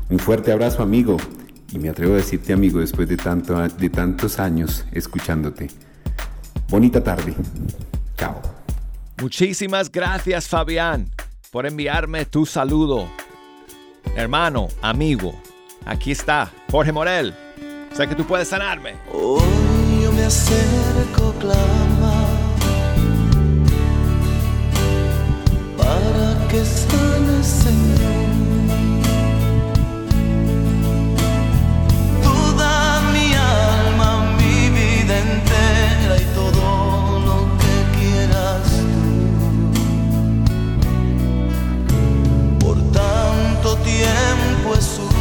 Un 0.09 0.21
fuerte 0.21 0.53
abrazo 0.53 0.85
amigo 0.85 1.17
y 1.73 1.81
me 1.81 1.89
atrevo 1.89 2.15
a 2.15 2.19
decirte 2.19 2.53
amigo 2.53 2.79
después 2.79 3.09
de, 3.09 3.17
tanto, 3.17 3.59
de 3.61 3.91
tantos 3.91 4.39
años 4.39 4.85
escuchándote. 4.93 5.67
Bonita 6.69 7.03
tarde. 7.03 7.35
Chao. 8.17 8.41
Muchísimas 9.21 9.91
gracias 9.91 10.47
Fabián 10.47 11.11
por 11.51 11.67
enviarme 11.67 12.25
tu 12.25 12.47
saludo. 12.47 13.09
Hermano, 14.15 14.69
amigo, 14.81 15.35
aquí 15.85 16.13
está 16.13 16.53
Jorge 16.71 16.93
Morel. 16.93 17.35
Sé 17.93 18.07
que 18.07 18.15
tú 18.15 18.25
puedes 18.25 18.47
sanarme. 18.47 18.95
Yo 19.13 19.66
me 20.17 20.25
acerco, 20.25 21.35
clama 21.39 22.15
para 25.77 26.49
que 26.49 26.65
sane, 26.65 27.43
Señor. 27.43 28.27
Toda 32.23 33.01
mi 33.13 33.35
alma, 33.35 34.11
mi 34.39 34.71
vida 34.71 35.15
entera 35.19 36.15
y 36.19 36.27
todo 36.35 37.21
lo 37.29 37.39
que 37.61 37.75
quieras 37.99 38.67
tú. 42.59 42.65
Por 42.65 42.77
tanto 42.93 43.69
tiempo 43.85 44.67
he 44.75 44.83
sufrido. 44.83 45.16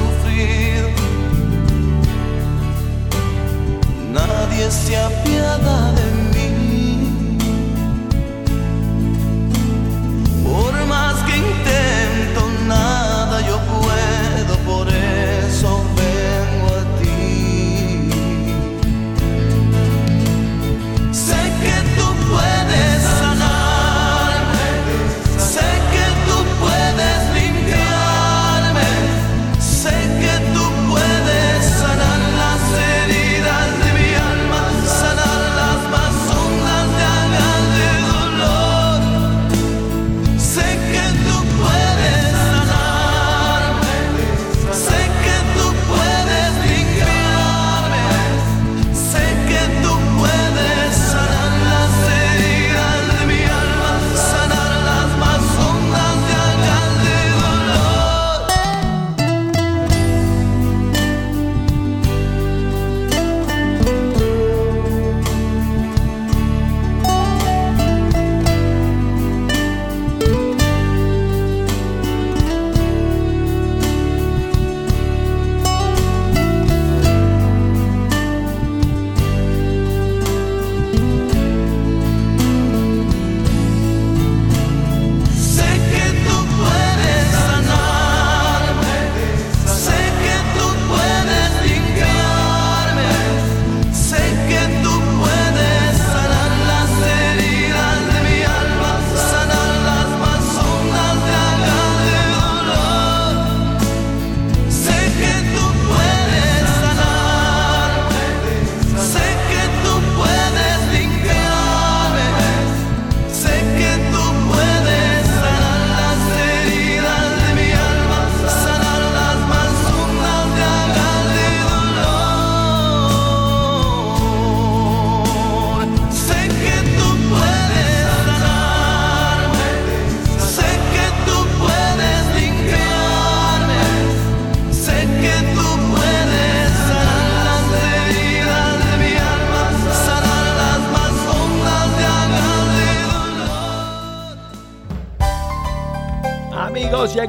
nadie 4.15 4.71
se 4.71 4.95
apiada 4.95 5.91
de 5.91 6.07
mí. 6.33 7.09
Por 10.43 10.73
más 10.85 11.15
que 11.27 11.35
intento, 11.37 12.41
nada. 12.67 13.04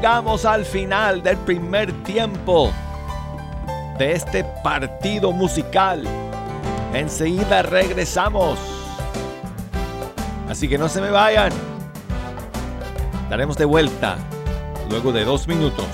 Llegamos 0.07 0.45
al 0.45 0.65
final 0.65 1.21
del 1.21 1.37
primer 1.39 1.93
tiempo 2.05 2.71
de 3.99 4.13
este 4.13 4.45
partido 4.63 5.33
musical. 5.33 6.05
Enseguida 6.95 7.63
regresamos. 7.63 8.57
Así 10.49 10.69
que 10.69 10.79
no 10.79 10.89
se 10.89 11.01
me 11.01 11.11
vayan. 11.11 11.51
Daremos 13.29 13.57
de 13.57 13.65
vuelta 13.65 14.17
luego 14.89 15.11
de 15.11 15.25
dos 15.25 15.49
minutos. 15.49 15.85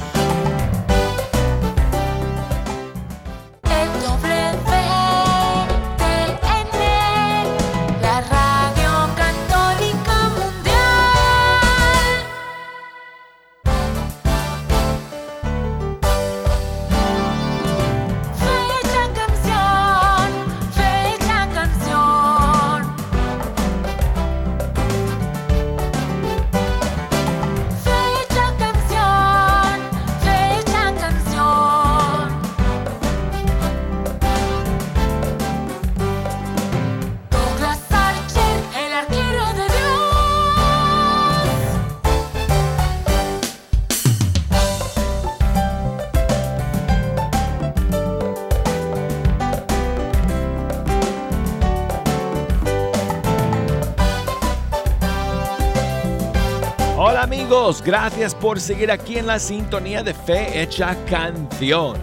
Gracias 57.84 58.34
por 58.34 58.60
seguir 58.60 58.90
aquí 58.90 59.18
en 59.18 59.26
la 59.26 59.38
sintonía 59.38 60.02
de 60.02 60.14
Fe 60.14 60.62
Hecha 60.62 60.96
Canción. 61.06 61.96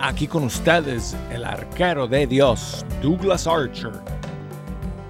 Aquí 0.00 0.26
con 0.26 0.44
ustedes, 0.44 1.16
el 1.32 1.44
arquero 1.44 2.06
de 2.06 2.26
Dios, 2.26 2.84
Douglas 3.02 3.46
Archer. 3.46 3.92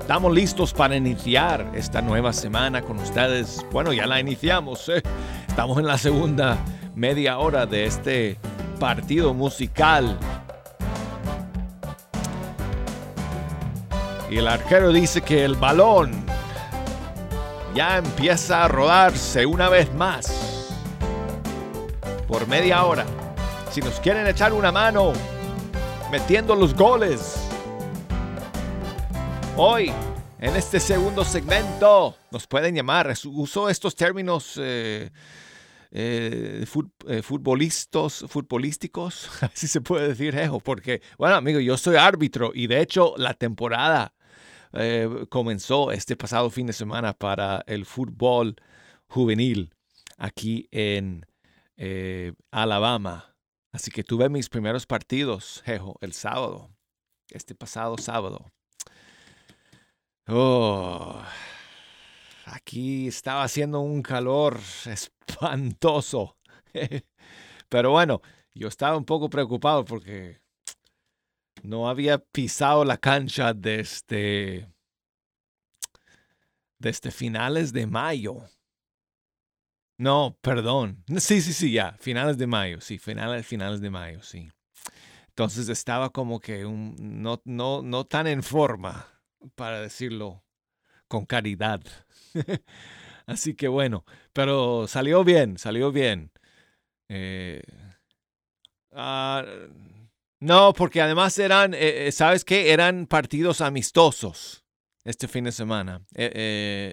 Estamos 0.01 0.33
listos 0.35 0.73
para 0.73 0.97
iniciar 0.97 1.71
esta 1.75 2.01
nueva 2.01 2.33
semana 2.33 2.81
con 2.81 2.99
ustedes. 2.99 3.65
Bueno, 3.71 3.93
ya 3.93 4.07
la 4.07 4.19
iniciamos. 4.19 4.89
¿eh? 4.89 5.03
Estamos 5.47 5.79
en 5.79 5.87
la 5.87 5.99
segunda 5.99 6.57
media 6.95 7.39
hora 7.39 7.67
de 7.67 7.85
este 7.85 8.39
partido 8.81 9.35
musical. 9.35 10.19
Y 14.31 14.39
el 14.39 14.49
arquero 14.49 14.93
dice 14.93 15.21
que 15.21 15.45
el 15.45 15.55
balón 15.55 16.13
ya 17.79 17.99
empieza 17.99 18.65
a 18.65 18.67
rodarse 18.67 19.47
una 19.47 19.69
vez 19.69 19.95
más. 19.95 20.75
Por 22.27 22.49
media 22.49 22.85
hora. 22.85 23.07
Si 23.71 23.81
nos 23.81 24.01
quieren 24.01 24.27
echar 24.27 24.53
una 24.53 24.73
mano 24.73 25.13
metiendo 26.11 26.57
los 26.57 26.75
goles. 26.75 27.37
Hoy, 29.57 29.93
en 30.41 30.57
este 30.57 30.81
segundo 30.81 31.25
segmento, 31.25 32.17
nos 32.33 32.49
pueden 32.49 32.75
llamar. 32.75 33.15
Uso 33.27 33.69
estos 33.69 33.95
términos 33.95 34.55
eh, 34.61 35.11
eh, 35.93 36.67
eh, 37.07 37.23
futbolistas, 37.23 38.25
futbolísticos, 38.27 39.31
así 39.41 39.69
se 39.69 39.81
puede 39.83 40.09
decir, 40.09 40.37
Ejo, 40.37 40.59
porque, 40.59 41.01
bueno, 41.17 41.37
amigo, 41.37 41.61
yo 41.61 41.77
soy 41.77 41.95
árbitro 41.95 42.51
y 42.53 42.67
de 42.67 42.81
hecho 42.81 43.15
la 43.19 43.35
temporada 43.35 44.15
eh, 44.73 45.27
comenzó 45.29 45.93
este 45.93 46.17
pasado 46.17 46.51
fin 46.51 46.67
de 46.67 46.73
semana 46.73 47.13
para 47.15 47.63
el 47.67 47.85
fútbol 47.85 48.57
juvenil 49.07 49.75
aquí 50.17 50.69
en 50.71 51.27
eh, 51.77 52.33
Alabama. 52.51 53.35
Así 53.73 53.91
que 53.91 54.03
tuve 54.03 54.29
mis 54.29 54.49
primeros 54.49 54.87
partidos, 54.87 55.63
jejo, 55.65 55.97
el 56.01 56.13
sábado, 56.13 56.71
este 57.31 57.55
pasado 57.55 57.97
sábado. 57.99 58.47
Oh, 60.27 61.23
aquí 62.45 63.09
estaba 63.09 63.45
haciendo 63.45 63.81
un 63.81 64.03
calor 64.03 64.59
espantoso. 64.87 66.37
Pero 67.69 67.91
bueno, 67.91 68.21
yo 68.55 68.69
estaba 68.69 68.97
un 68.97 69.05
poco 69.05 69.31
preocupado 69.31 69.85
porque 69.85 70.41
no 71.63 71.89
había 71.89 72.19
pisado 72.19 72.85
la 72.85 72.97
cancha 72.97 73.55
desde, 73.55 74.69
desde 76.79 77.11
finales 77.11 77.73
de 77.73 77.87
mayo. 77.87 78.37
No, 79.99 80.39
perdón. 80.41 81.05
Sí, 81.19 81.41
sí, 81.41 81.53
sí, 81.53 81.73
ya. 81.73 81.93
Finales 81.99 82.39
de 82.39 82.47
mayo. 82.47 82.81
Sí, 82.81 82.99
finales, 82.99 83.47
finales 83.47 83.81
de 83.81 83.91
mayo, 83.91 84.23
sí. 84.23 84.49
Entonces 85.29 85.69
estaba 85.69 86.11
como 86.11 86.41
que 86.41 86.65
no, 86.65 87.41
no, 87.45 87.83
no 87.83 88.05
tan 88.07 88.27
en 88.27 88.43
forma, 88.43 89.07
para 89.55 89.81
decirlo 89.81 90.45
con 91.09 91.27
caridad. 91.27 91.81
Así 93.27 93.55
que 93.55 93.69
bueno, 93.69 94.05
pero 94.33 94.87
salió 94.89 95.23
bien, 95.25 95.59
salió 95.59 95.93
bien. 95.93 96.33
Eh, 97.09 97.63
ah, 98.93 99.45
no, 100.41 100.73
porque 100.73 101.01
además 101.01 101.39
eran, 101.39 101.75
eh, 101.75 102.09
eh, 102.09 102.13
¿sabes 102.13 102.45
qué? 102.45 102.73
Eran 102.73 103.07
partidos 103.07 103.61
amistosos 103.61 104.65
este 105.05 105.27
fin 105.29 105.45
de 105.45 105.53
semana. 105.53 106.03
Eh, 106.15 106.93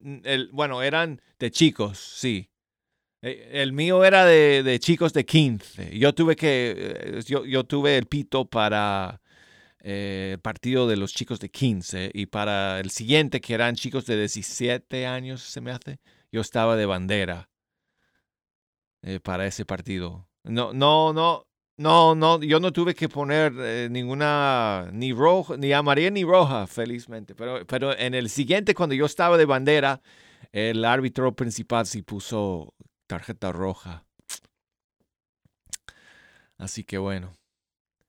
el- 0.00 0.50
bueno, 0.52 0.82
eran 0.82 1.20
de 1.38 1.50
chicos, 1.50 1.98
sí. 1.98 2.48
El 3.20 3.72
mío 3.72 4.04
era 4.04 4.24
de, 4.24 4.64
de 4.64 4.80
chicos 4.80 5.12
de 5.12 5.24
15. 5.24 5.96
Yo 5.96 6.12
tuve 6.12 6.34
que, 6.34 7.20
yo, 7.24 7.44
yo 7.44 7.62
tuve 7.62 7.96
el 7.96 8.06
pito 8.06 8.46
para 8.46 9.20
el 9.78 10.40
partido 10.40 10.88
de 10.88 10.96
los 10.96 11.14
chicos 11.14 11.38
de 11.38 11.48
15 11.48 12.10
y 12.14 12.26
para 12.26 12.80
el 12.80 12.90
siguiente, 12.90 13.40
que 13.40 13.54
eran 13.54 13.76
chicos 13.76 14.06
de 14.06 14.16
17 14.16 15.06
años, 15.06 15.40
se 15.42 15.60
me 15.60 15.70
hace, 15.70 16.00
yo 16.32 16.40
estaba 16.40 16.74
de 16.74 16.86
bandera 16.86 17.48
para 19.22 19.46
ese 19.46 19.64
partido. 19.64 20.28
No, 20.44 20.72
no, 20.72 21.12
no, 21.12 21.46
no, 21.82 22.14
no, 22.14 22.40
yo 22.40 22.60
no 22.60 22.72
tuve 22.72 22.94
que 22.94 23.08
poner 23.08 23.52
eh, 23.58 23.88
ninguna, 23.90 24.88
ni 24.92 25.12
roja, 25.12 25.56
ni 25.56 25.72
amarilla 25.72 26.10
ni 26.10 26.24
roja, 26.24 26.66
felizmente. 26.66 27.34
Pero, 27.34 27.66
pero 27.66 27.96
en 27.98 28.14
el 28.14 28.30
siguiente, 28.30 28.74
cuando 28.74 28.94
yo 28.94 29.06
estaba 29.06 29.36
de 29.36 29.44
bandera, 29.44 30.00
el 30.52 30.84
árbitro 30.84 31.34
principal 31.34 31.86
sí 31.86 32.02
puso 32.02 32.74
tarjeta 33.06 33.52
roja. 33.52 34.04
Así 36.58 36.84
que 36.84 36.98
bueno. 36.98 37.32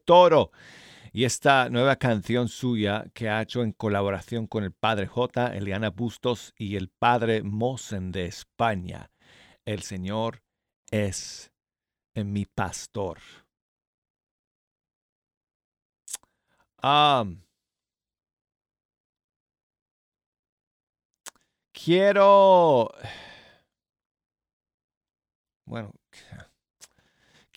Toro 0.05 0.51
y 1.11 1.25
esta 1.25 1.67
nueva 1.69 1.97
canción 1.97 2.47
suya 2.47 3.05
que 3.13 3.27
ha 3.27 3.41
hecho 3.41 3.63
en 3.63 3.73
colaboración 3.73 4.47
con 4.47 4.63
el 4.63 4.71
padre 4.71 5.07
J, 5.07 5.55
Eliana 5.57 5.89
Bustos 5.89 6.53
y 6.57 6.77
el 6.77 6.87
padre 6.87 7.43
Mosen 7.43 8.13
de 8.13 8.25
España. 8.25 9.11
El 9.65 9.81
Señor 9.81 10.41
es 10.89 11.51
mi 12.15 12.45
pastor. 12.45 13.19
Quiero... 21.73 22.89
Bueno, 25.65 25.91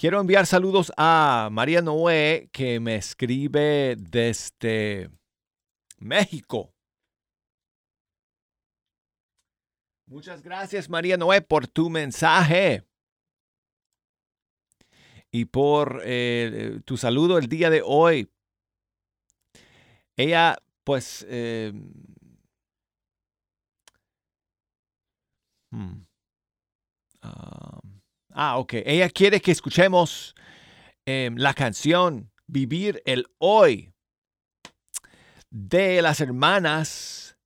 Quiero 0.00 0.18
enviar 0.18 0.46
saludos 0.46 0.90
a 0.96 1.50
María 1.52 1.82
Noé, 1.82 2.48
que 2.54 2.80
me 2.80 2.96
escribe 2.96 3.96
desde 3.98 5.10
México. 5.98 6.72
Muchas 10.06 10.40
gracias, 10.40 10.88
María 10.88 11.18
Noé, 11.18 11.42
por 11.42 11.68
tu 11.68 11.90
mensaje 11.90 12.82
y 15.30 15.44
por 15.44 16.00
eh, 16.02 16.50
eh, 16.50 16.80
tu 16.86 16.96
saludo 16.96 17.36
el 17.36 17.46
día 17.46 17.68
de 17.68 17.82
hoy. 17.84 18.32
Ella, 20.16 20.56
pues... 20.82 21.26
Em, 21.28 21.92
hmm, 25.70 26.06
um, 27.22 27.89
Ah, 28.32 28.58
ok. 28.58 28.74
Ella 28.84 29.08
quiere 29.08 29.40
que 29.40 29.50
escuchemos 29.50 30.34
em, 31.06 31.36
la 31.36 31.54
canción 31.54 32.30
Vivir 32.46 33.00
el 33.04 33.26
Hoy 33.38 33.92
de 35.50 36.02
las 36.02 36.20
hermanas, 36.20 37.36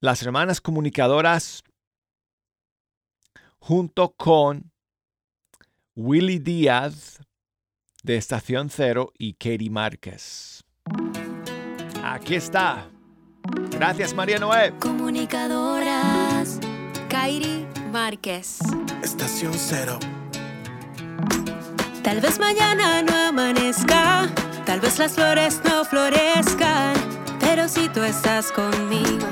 las 0.00 0.22
hermanas 0.22 0.60
comunicadoras 0.60 1.62
junto 3.58 4.12
con 4.14 4.72
Willy 5.94 6.38
Díaz 6.38 7.20
de 8.02 8.16
Estación 8.16 8.70
Cero 8.70 9.12
y 9.18 9.34
Katie 9.34 9.70
Márquez. 9.70 10.64
Aquí 12.02 12.34
está. 12.34 12.90
Gracias 13.70 14.14
María 14.14 14.38
Noé. 14.38 14.72
Comunicadoras, 14.78 16.58
Kairi 17.08 17.66
Márquez. 17.92 18.58
Estación 19.02 19.52
cero. 19.54 19.98
Tal 22.02 22.20
vez 22.22 22.38
mañana 22.38 23.02
no 23.02 23.14
amanezca, 23.14 24.30
tal 24.64 24.80
vez 24.80 24.98
las 24.98 25.12
flores 25.12 25.60
no 25.62 25.84
florezcan, 25.84 26.94
pero 27.38 27.68
si 27.68 27.90
tú 27.90 28.02
estás 28.02 28.50
conmigo, 28.50 29.26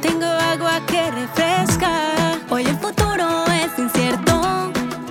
tengo 0.00 0.26
agua 0.26 0.80
que 0.86 1.10
refresca. 1.10 2.38
Hoy 2.48 2.66
el 2.66 2.78
futuro 2.78 3.44
es 3.46 3.76
incierto 3.76 4.70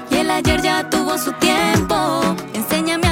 y 0.10 0.16
el 0.16 0.32
ayer 0.32 0.62
ya 0.62 0.90
tuvo 0.90 1.18
su 1.18 1.34
tiempo. 1.34 2.22
Enséñame 2.54 3.07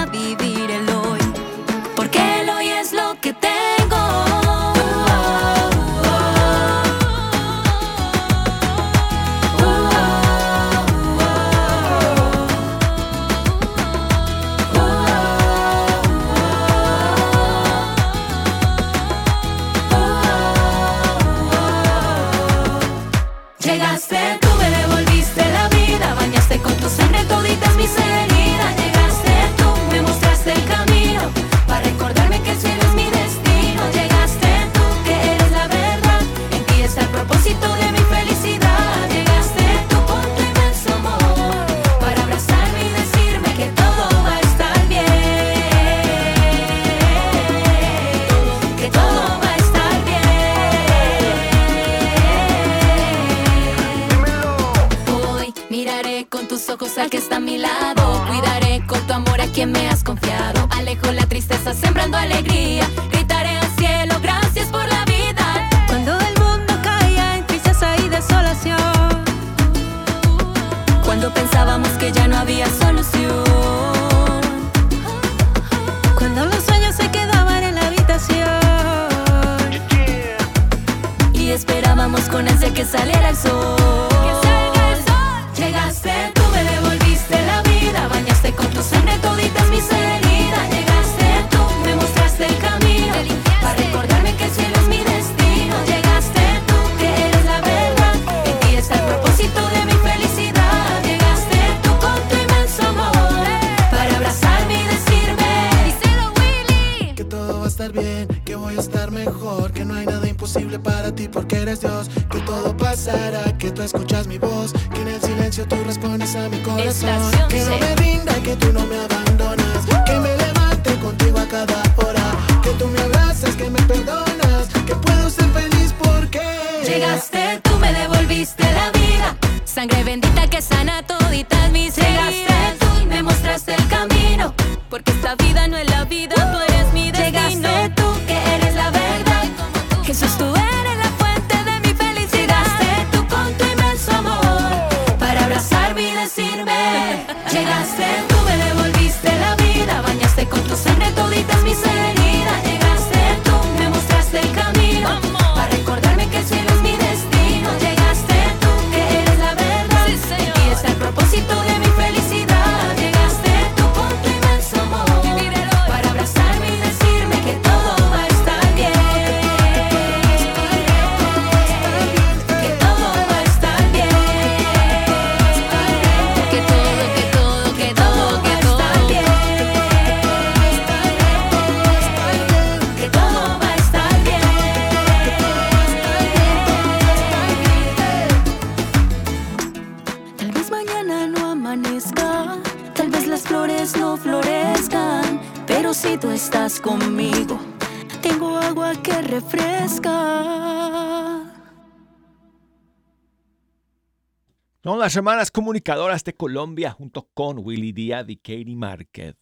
hermanas 205.16 205.52
comunicadoras 205.52 206.24
de 206.24 206.34
Colombia 206.34 206.92
junto 206.92 207.30
con 207.34 207.60
Willy 207.60 207.92
Díaz 207.92 208.26
y 208.30 208.38
Katie 208.38 208.76
Márquez. 208.76 209.36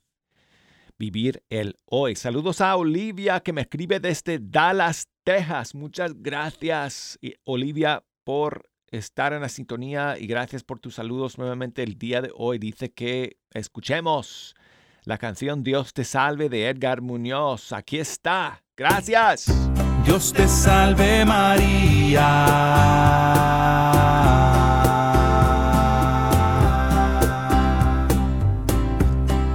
Vivir 0.97 1.43
el 1.49 1.77
hoy. 1.85 2.15
Saludos 2.15 2.61
a 2.61 2.75
Olivia 2.75 3.39
que 3.39 3.53
me 3.53 3.61
escribe 3.61 3.99
desde 3.99 4.39
Dallas, 4.39 5.07
Texas. 5.23 5.73
Muchas 5.75 6.13
gracias, 6.21 7.19
Olivia, 7.45 8.03
por 8.23 8.69
estar 8.87 9.33
en 9.33 9.41
la 9.41 9.49
sintonía 9.49 10.17
y 10.19 10.27
gracias 10.27 10.63
por 10.63 10.79
tus 10.79 10.95
saludos 10.95 11.37
nuevamente 11.37 11.83
el 11.83 11.97
día 11.97 12.21
de 12.21 12.31
hoy. 12.35 12.59
Dice 12.59 12.91
que 12.91 13.37
escuchemos 13.51 14.55
la 15.05 15.17
canción 15.17 15.63
Dios 15.63 15.93
te 15.93 16.03
salve 16.03 16.49
de 16.49 16.69
Edgar 16.69 17.01
Muñoz. 17.01 17.73
Aquí 17.73 17.99
está. 17.99 18.63
Gracias. 18.77 19.47
Dios 20.05 20.33
te 20.33 20.47
salve 20.47 21.25
María 21.25 22.33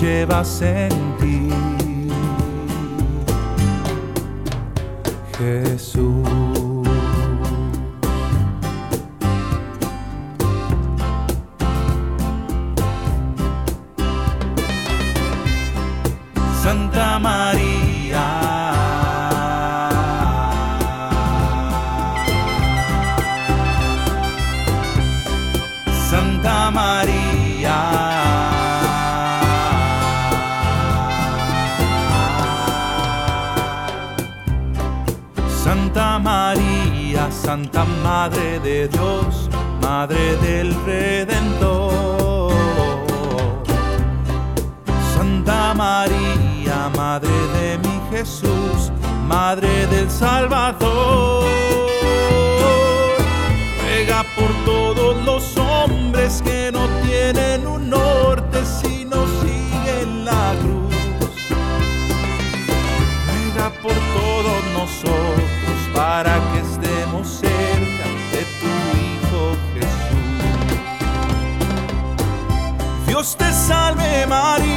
Llevas 0.00 0.62
en 0.62 0.88
ti. 1.18 1.50
Jesús. 5.36 6.28
Santa 16.62 17.18
María. 17.18 17.99
Santa 37.50 37.84
Madre 37.84 38.60
de 38.60 38.86
Dios, 38.86 39.50
Madre 39.82 40.36
del 40.36 40.72
Redentor. 40.86 42.52
Santa 45.16 45.74
María, 45.74 46.88
Madre 46.96 47.28
de 47.58 47.78
mi 47.78 48.00
Jesús, 48.12 48.92
Madre 49.26 49.88
del 49.88 50.08
Salvador. 50.08 51.44
Ruega 53.82 54.24
por 54.36 54.52
todos 54.64 55.16
los 55.24 55.56
hombres 55.56 56.40
que 56.44 56.70
no 56.70 56.86
tienen 57.02 57.66
un 57.66 57.89
salve 73.70 74.26
María, 74.26 74.69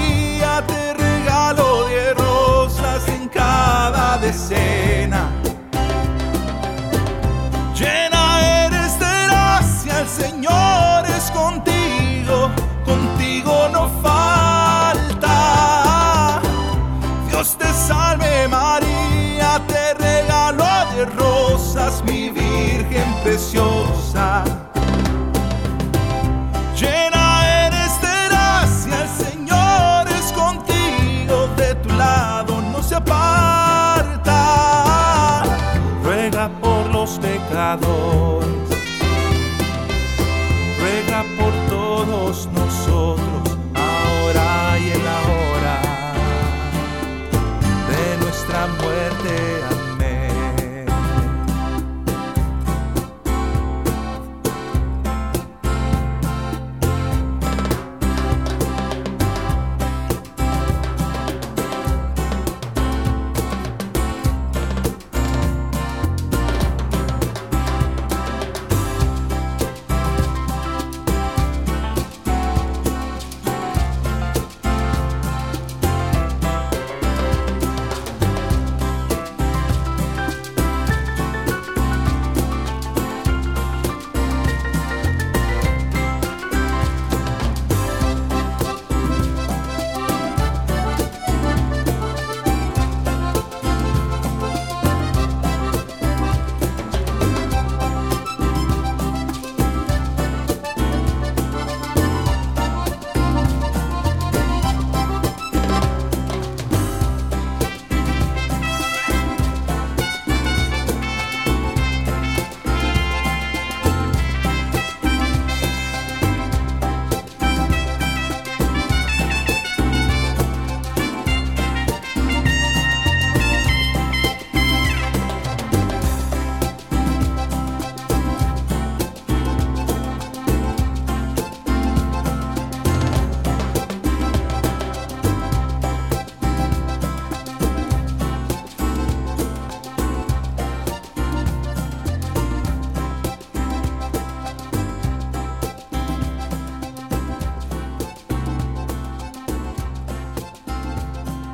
说。 42.85 43.32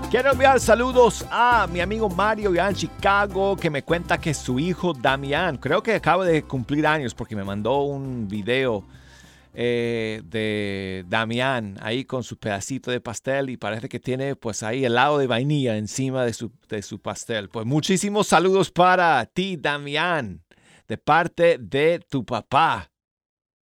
Quiero 0.10 0.32
enviar 0.32 0.60
saludos 0.60 1.24
a 1.30 1.68
mi 1.68 1.82
amigo 1.82 2.10
Mario 2.10 2.52
ya 2.52 2.68
en 2.68 2.74
Chicago 2.74 3.56
que 3.56 3.70
me 3.70 3.84
cuenta 3.84 4.20
que 4.20 4.34
su 4.34 4.58
hijo 4.58 4.92
Damián, 4.94 5.58
creo 5.58 5.84
que 5.84 5.94
acaba 5.94 6.26
de 6.26 6.42
cumplir 6.42 6.88
años 6.88 7.14
porque 7.14 7.36
me 7.36 7.44
mandó 7.44 7.84
un 7.84 8.28
video 8.28 8.88
eh, 9.54 10.24
de 10.26 11.06
Damián 11.08 11.78
ahí 11.80 12.06
con 12.06 12.24
su 12.24 12.40
pedacito 12.40 12.90
de 12.90 13.02
pastel 13.02 13.52
y 13.52 13.58
parece 13.58 13.88
que 13.88 14.00
tiene 14.00 14.36
pues 14.36 14.64
ahí 14.64 14.84
helado 14.84 15.20
de 15.20 15.28
vainilla 15.28 15.78
encima 15.78 16.26
de 16.26 16.34
su, 16.34 16.52
de 16.68 16.82
su 16.82 17.00
pastel. 17.00 17.50
Pues 17.50 17.68
muchísimos 17.68 18.26
saludos 18.26 18.72
para 18.72 19.24
ti 19.28 19.58
Damián 19.58 20.42
de 20.88 20.98
parte 20.98 21.60
de 21.60 22.00
tu 22.10 22.26
papá 22.26 22.92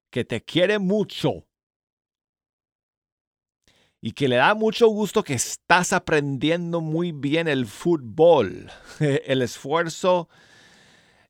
que 0.10 0.24
te 0.24 0.42
quiere 0.42 0.80
mucho. 0.80 1.47
Y 4.02 4.12
que 4.12 4.28
le 4.28 4.36
da 4.36 4.54
mucho 4.54 4.88
gusto 4.88 5.24
que 5.24 5.34
estás 5.34 5.94
aprendiendo 5.94 6.82
muy 6.82 7.12
bien 7.12 7.48
el 7.48 7.66
fútbol, 7.66 8.72
el 9.00 9.42
esfuerzo 9.42 10.30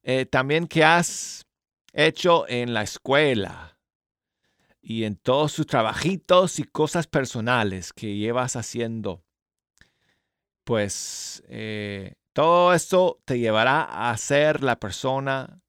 eh, 0.04 0.26
también 0.26 0.68
que 0.68 0.86
has 0.86 1.46
hecho 1.92 2.48
en 2.48 2.74
la 2.74 2.84
escuela 2.84 3.78
y 4.82 5.04
en 5.04 5.18
todos 5.18 5.52
sus 5.52 5.68
trabajitos 5.68 6.60
y 6.60 6.64
cosas 6.64 7.08
personales 7.08 7.92
que 7.92 8.16
llevas 8.16 8.56
haciendo. 8.56 9.26
Pues 10.64 11.44
eh, 11.50 12.16
todo 12.32 12.74
esto 12.74 13.20
te 13.26 13.40
llevará 13.40 14.10
a 14.10 14.16
ser 14.16 14.64
la 14.64 14.80
persona 14.80 15.62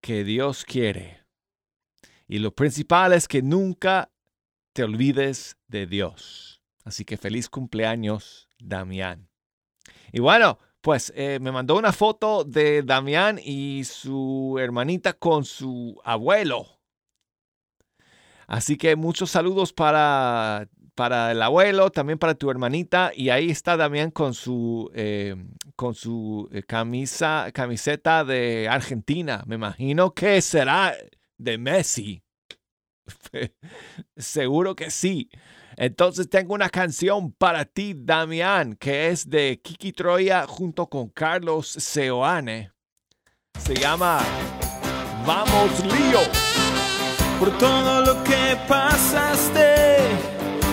que 0.00 0.22
Dios 0.22 0.64
quiere. 0.64 1.24
Y 2.28 2.38
lo 2.38 2.54
principal 2.54 3.12
es 3.12 3.26
que 3.26 3.42
nunca 3.42 4.12
te 4.76 4.84
olvides 4.84 5.56
de 5.68 5.86
Dios. 5.86 6.60
Así 6.84 7.06
que 7.06 7.16
feliz 7.16 7.48
cumpleaños, 7.48 8.50
Damián. 8.58 9.30
Y 10.12 10.20
bueno, 10.20 10.58
pues 10.82 11.14
eh, 11.16 11.38
me 11.40 11.50
mandó 11.50 11.78
una 11.78 11.94
foto 11.94 12.44
de 12.44 12.82
Damián 12.82 13.40
y 13.42 13.84
su 13.84 14.58
hermanita 14.60 15.14
con 15.14 15.46
su 15.46 15.98
abuelo. 16.04 16.78
Así 18.46 18.76
que 18.76 18.96
muchos 18.96 19.30
saludos 19.30 19.72
para, 19.72 20.68
para 20.94 21.32
el 21.32 21.40
abuelo, 21.40 21.88
también 21.88 22.18
para 22.18 22.34
tu 22.34 22.50
hermanita. 22.50 23.12
Y 23.16 23.30
ahí 23.30 23.48
está 23.48 23.78
Damián 23.78 24.10
con 24.10 24.34
su, 24.34 24.90
eh, 24.94 25.36
con 25.74 25.94
su 25.94 26.50
eh, 26.52 26.62
camisa, 26.62 27.48
camiseta 27.54 28.26
de 28.26 28.68
Argentina. 28.68 29.42
Me 29.46 29.54
imagino 29.54 30.12
que 30.12 30.42
será 30.42 30.94
de 31.38 31.56
Messi. 31.56 32.25
Seguro 34.16 34.74
que 34.74 34.90
sí. 34.90 35.30
Entonces 35.76 36.28
tengo 36.30 36.54
una 36.54 36.70
canción 36.70 37.32
para 37.32 37.64
ti, 37.64 37.94
Damián, 37.94 38.76
que 38.76 39.08
es 39.08 39.28
de 39.28 39.60
Kiki 39.62 39.92
Troya 39.92 40.46
junto 40.46 40.86
con 40.86 41.08
Carlos 41.08 41.68
Seoane. 41.68 42.72
Se 43.58 43.74
llama 43.74 44.20
Vamos 45.26 45.84
Lío. 45.84 46.20
por 47.38 47.56
todo 47.58 48.00
lo 48.00 48.24
que 48.24 48.56
pasaste, 48.66 49.96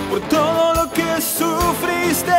por 0.09 0.21
todo 0.29 0.73
lo 0.75 0.91
que 0.91 1.19
sufriste, 1.21 2.31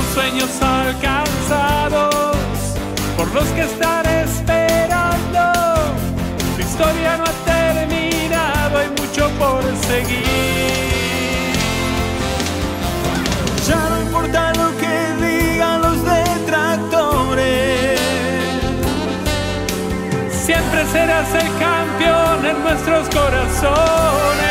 los 0.00 0.14
sueños 0.14 0.50
alcanzados, 0.62 2.14
por 3.16 3.32
los 3.34 3.44
que 3.48 3.62
están 3.62 4.06
esperando. 4.06 5.40
Tu 6.56 6.62
historia 6.62 7.16
no 7.18 7.24
ha 7.24 7.34
terminado, 7.44 8.78
hay 8.78 8.88
mucho 8.88 9.28
por 9.38 9.62
seguir. 9.86 10.24
Ya 13.68 13.88
no 13.90 14.00
importa 14.02 14.52
lo 14.54 14.68
que 14.80 14.94
digan 15.26 15.82
los 15.82 15.98
detractores. 16.04 18.00
Siempre 20.46 20.86
serás 20.92 21.28
el 21.34 21.50
campeón 21.58 22.46
en 22.46 22.62
nuestros 22.62 23.08
corazones. 23.08 24.49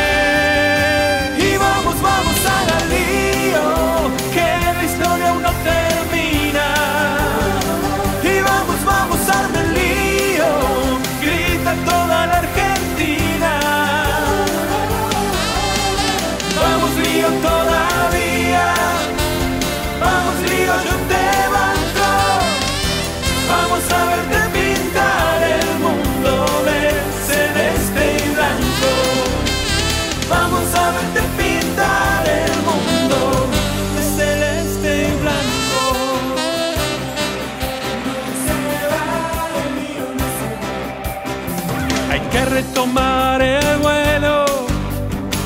Que 42.80 42.86
retomar 42.86 43.42
el 43.42 43.78
vuelo, 43.78 44.44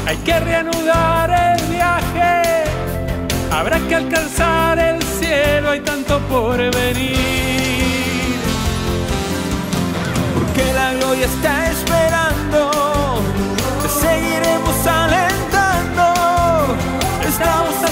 hay 0.06 0.16
que 0.18 0.38
reanudar 0.40 1.30
el 1.30 1.66
viaje. 1.66 2.64
Habrá 3.50 3.78
que 3.88 3.94
alcanzar 3.96 4.78
el 4.78 5.02
cielo, 5.02 5.70
hay 5.70 5.80
tanto 5.80 6.20
por 6.28 6.56
venir. 6.56 8.36
Porque 10.34 10.72
la 10.74 10.94
gloria 10.94 11.26
está 11.26 11.70
esperando, 11.70 13.20
te 13.82 13.88
seguiremos 13.88 14.86
alentando. 14.86 16.04
Estamos 17.26 17.83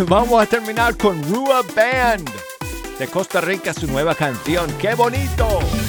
Vamos 0.08 0.42
a 0.42 0.46
terminar 0.46 0.96
con 0.96 1.22
Rua 1.24 1.62
Band 1.74 2.28
de 2.98 3.06
Costa 3.08 3.40
Rica, 3.40 3.74
su 3.74 3.86
nueva 3.86 4.14
canción. 4.14 4.70
¡Qué 4.78 4.94
bonito! 4.94 5.79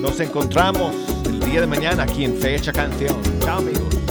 Nos 0.00 0.20
encontramos 0.20 0.94
el 1.26 1.40
día 1.40 1.60
de 1.60 1.66
mañana 1.66 2.04
aquí 2.04 2.24
en 2.24 2.34
Fecha 2.36 2.72
Canción. 2.72 3.14
Chao 3.40 3.58
amigos. 3.58 4.01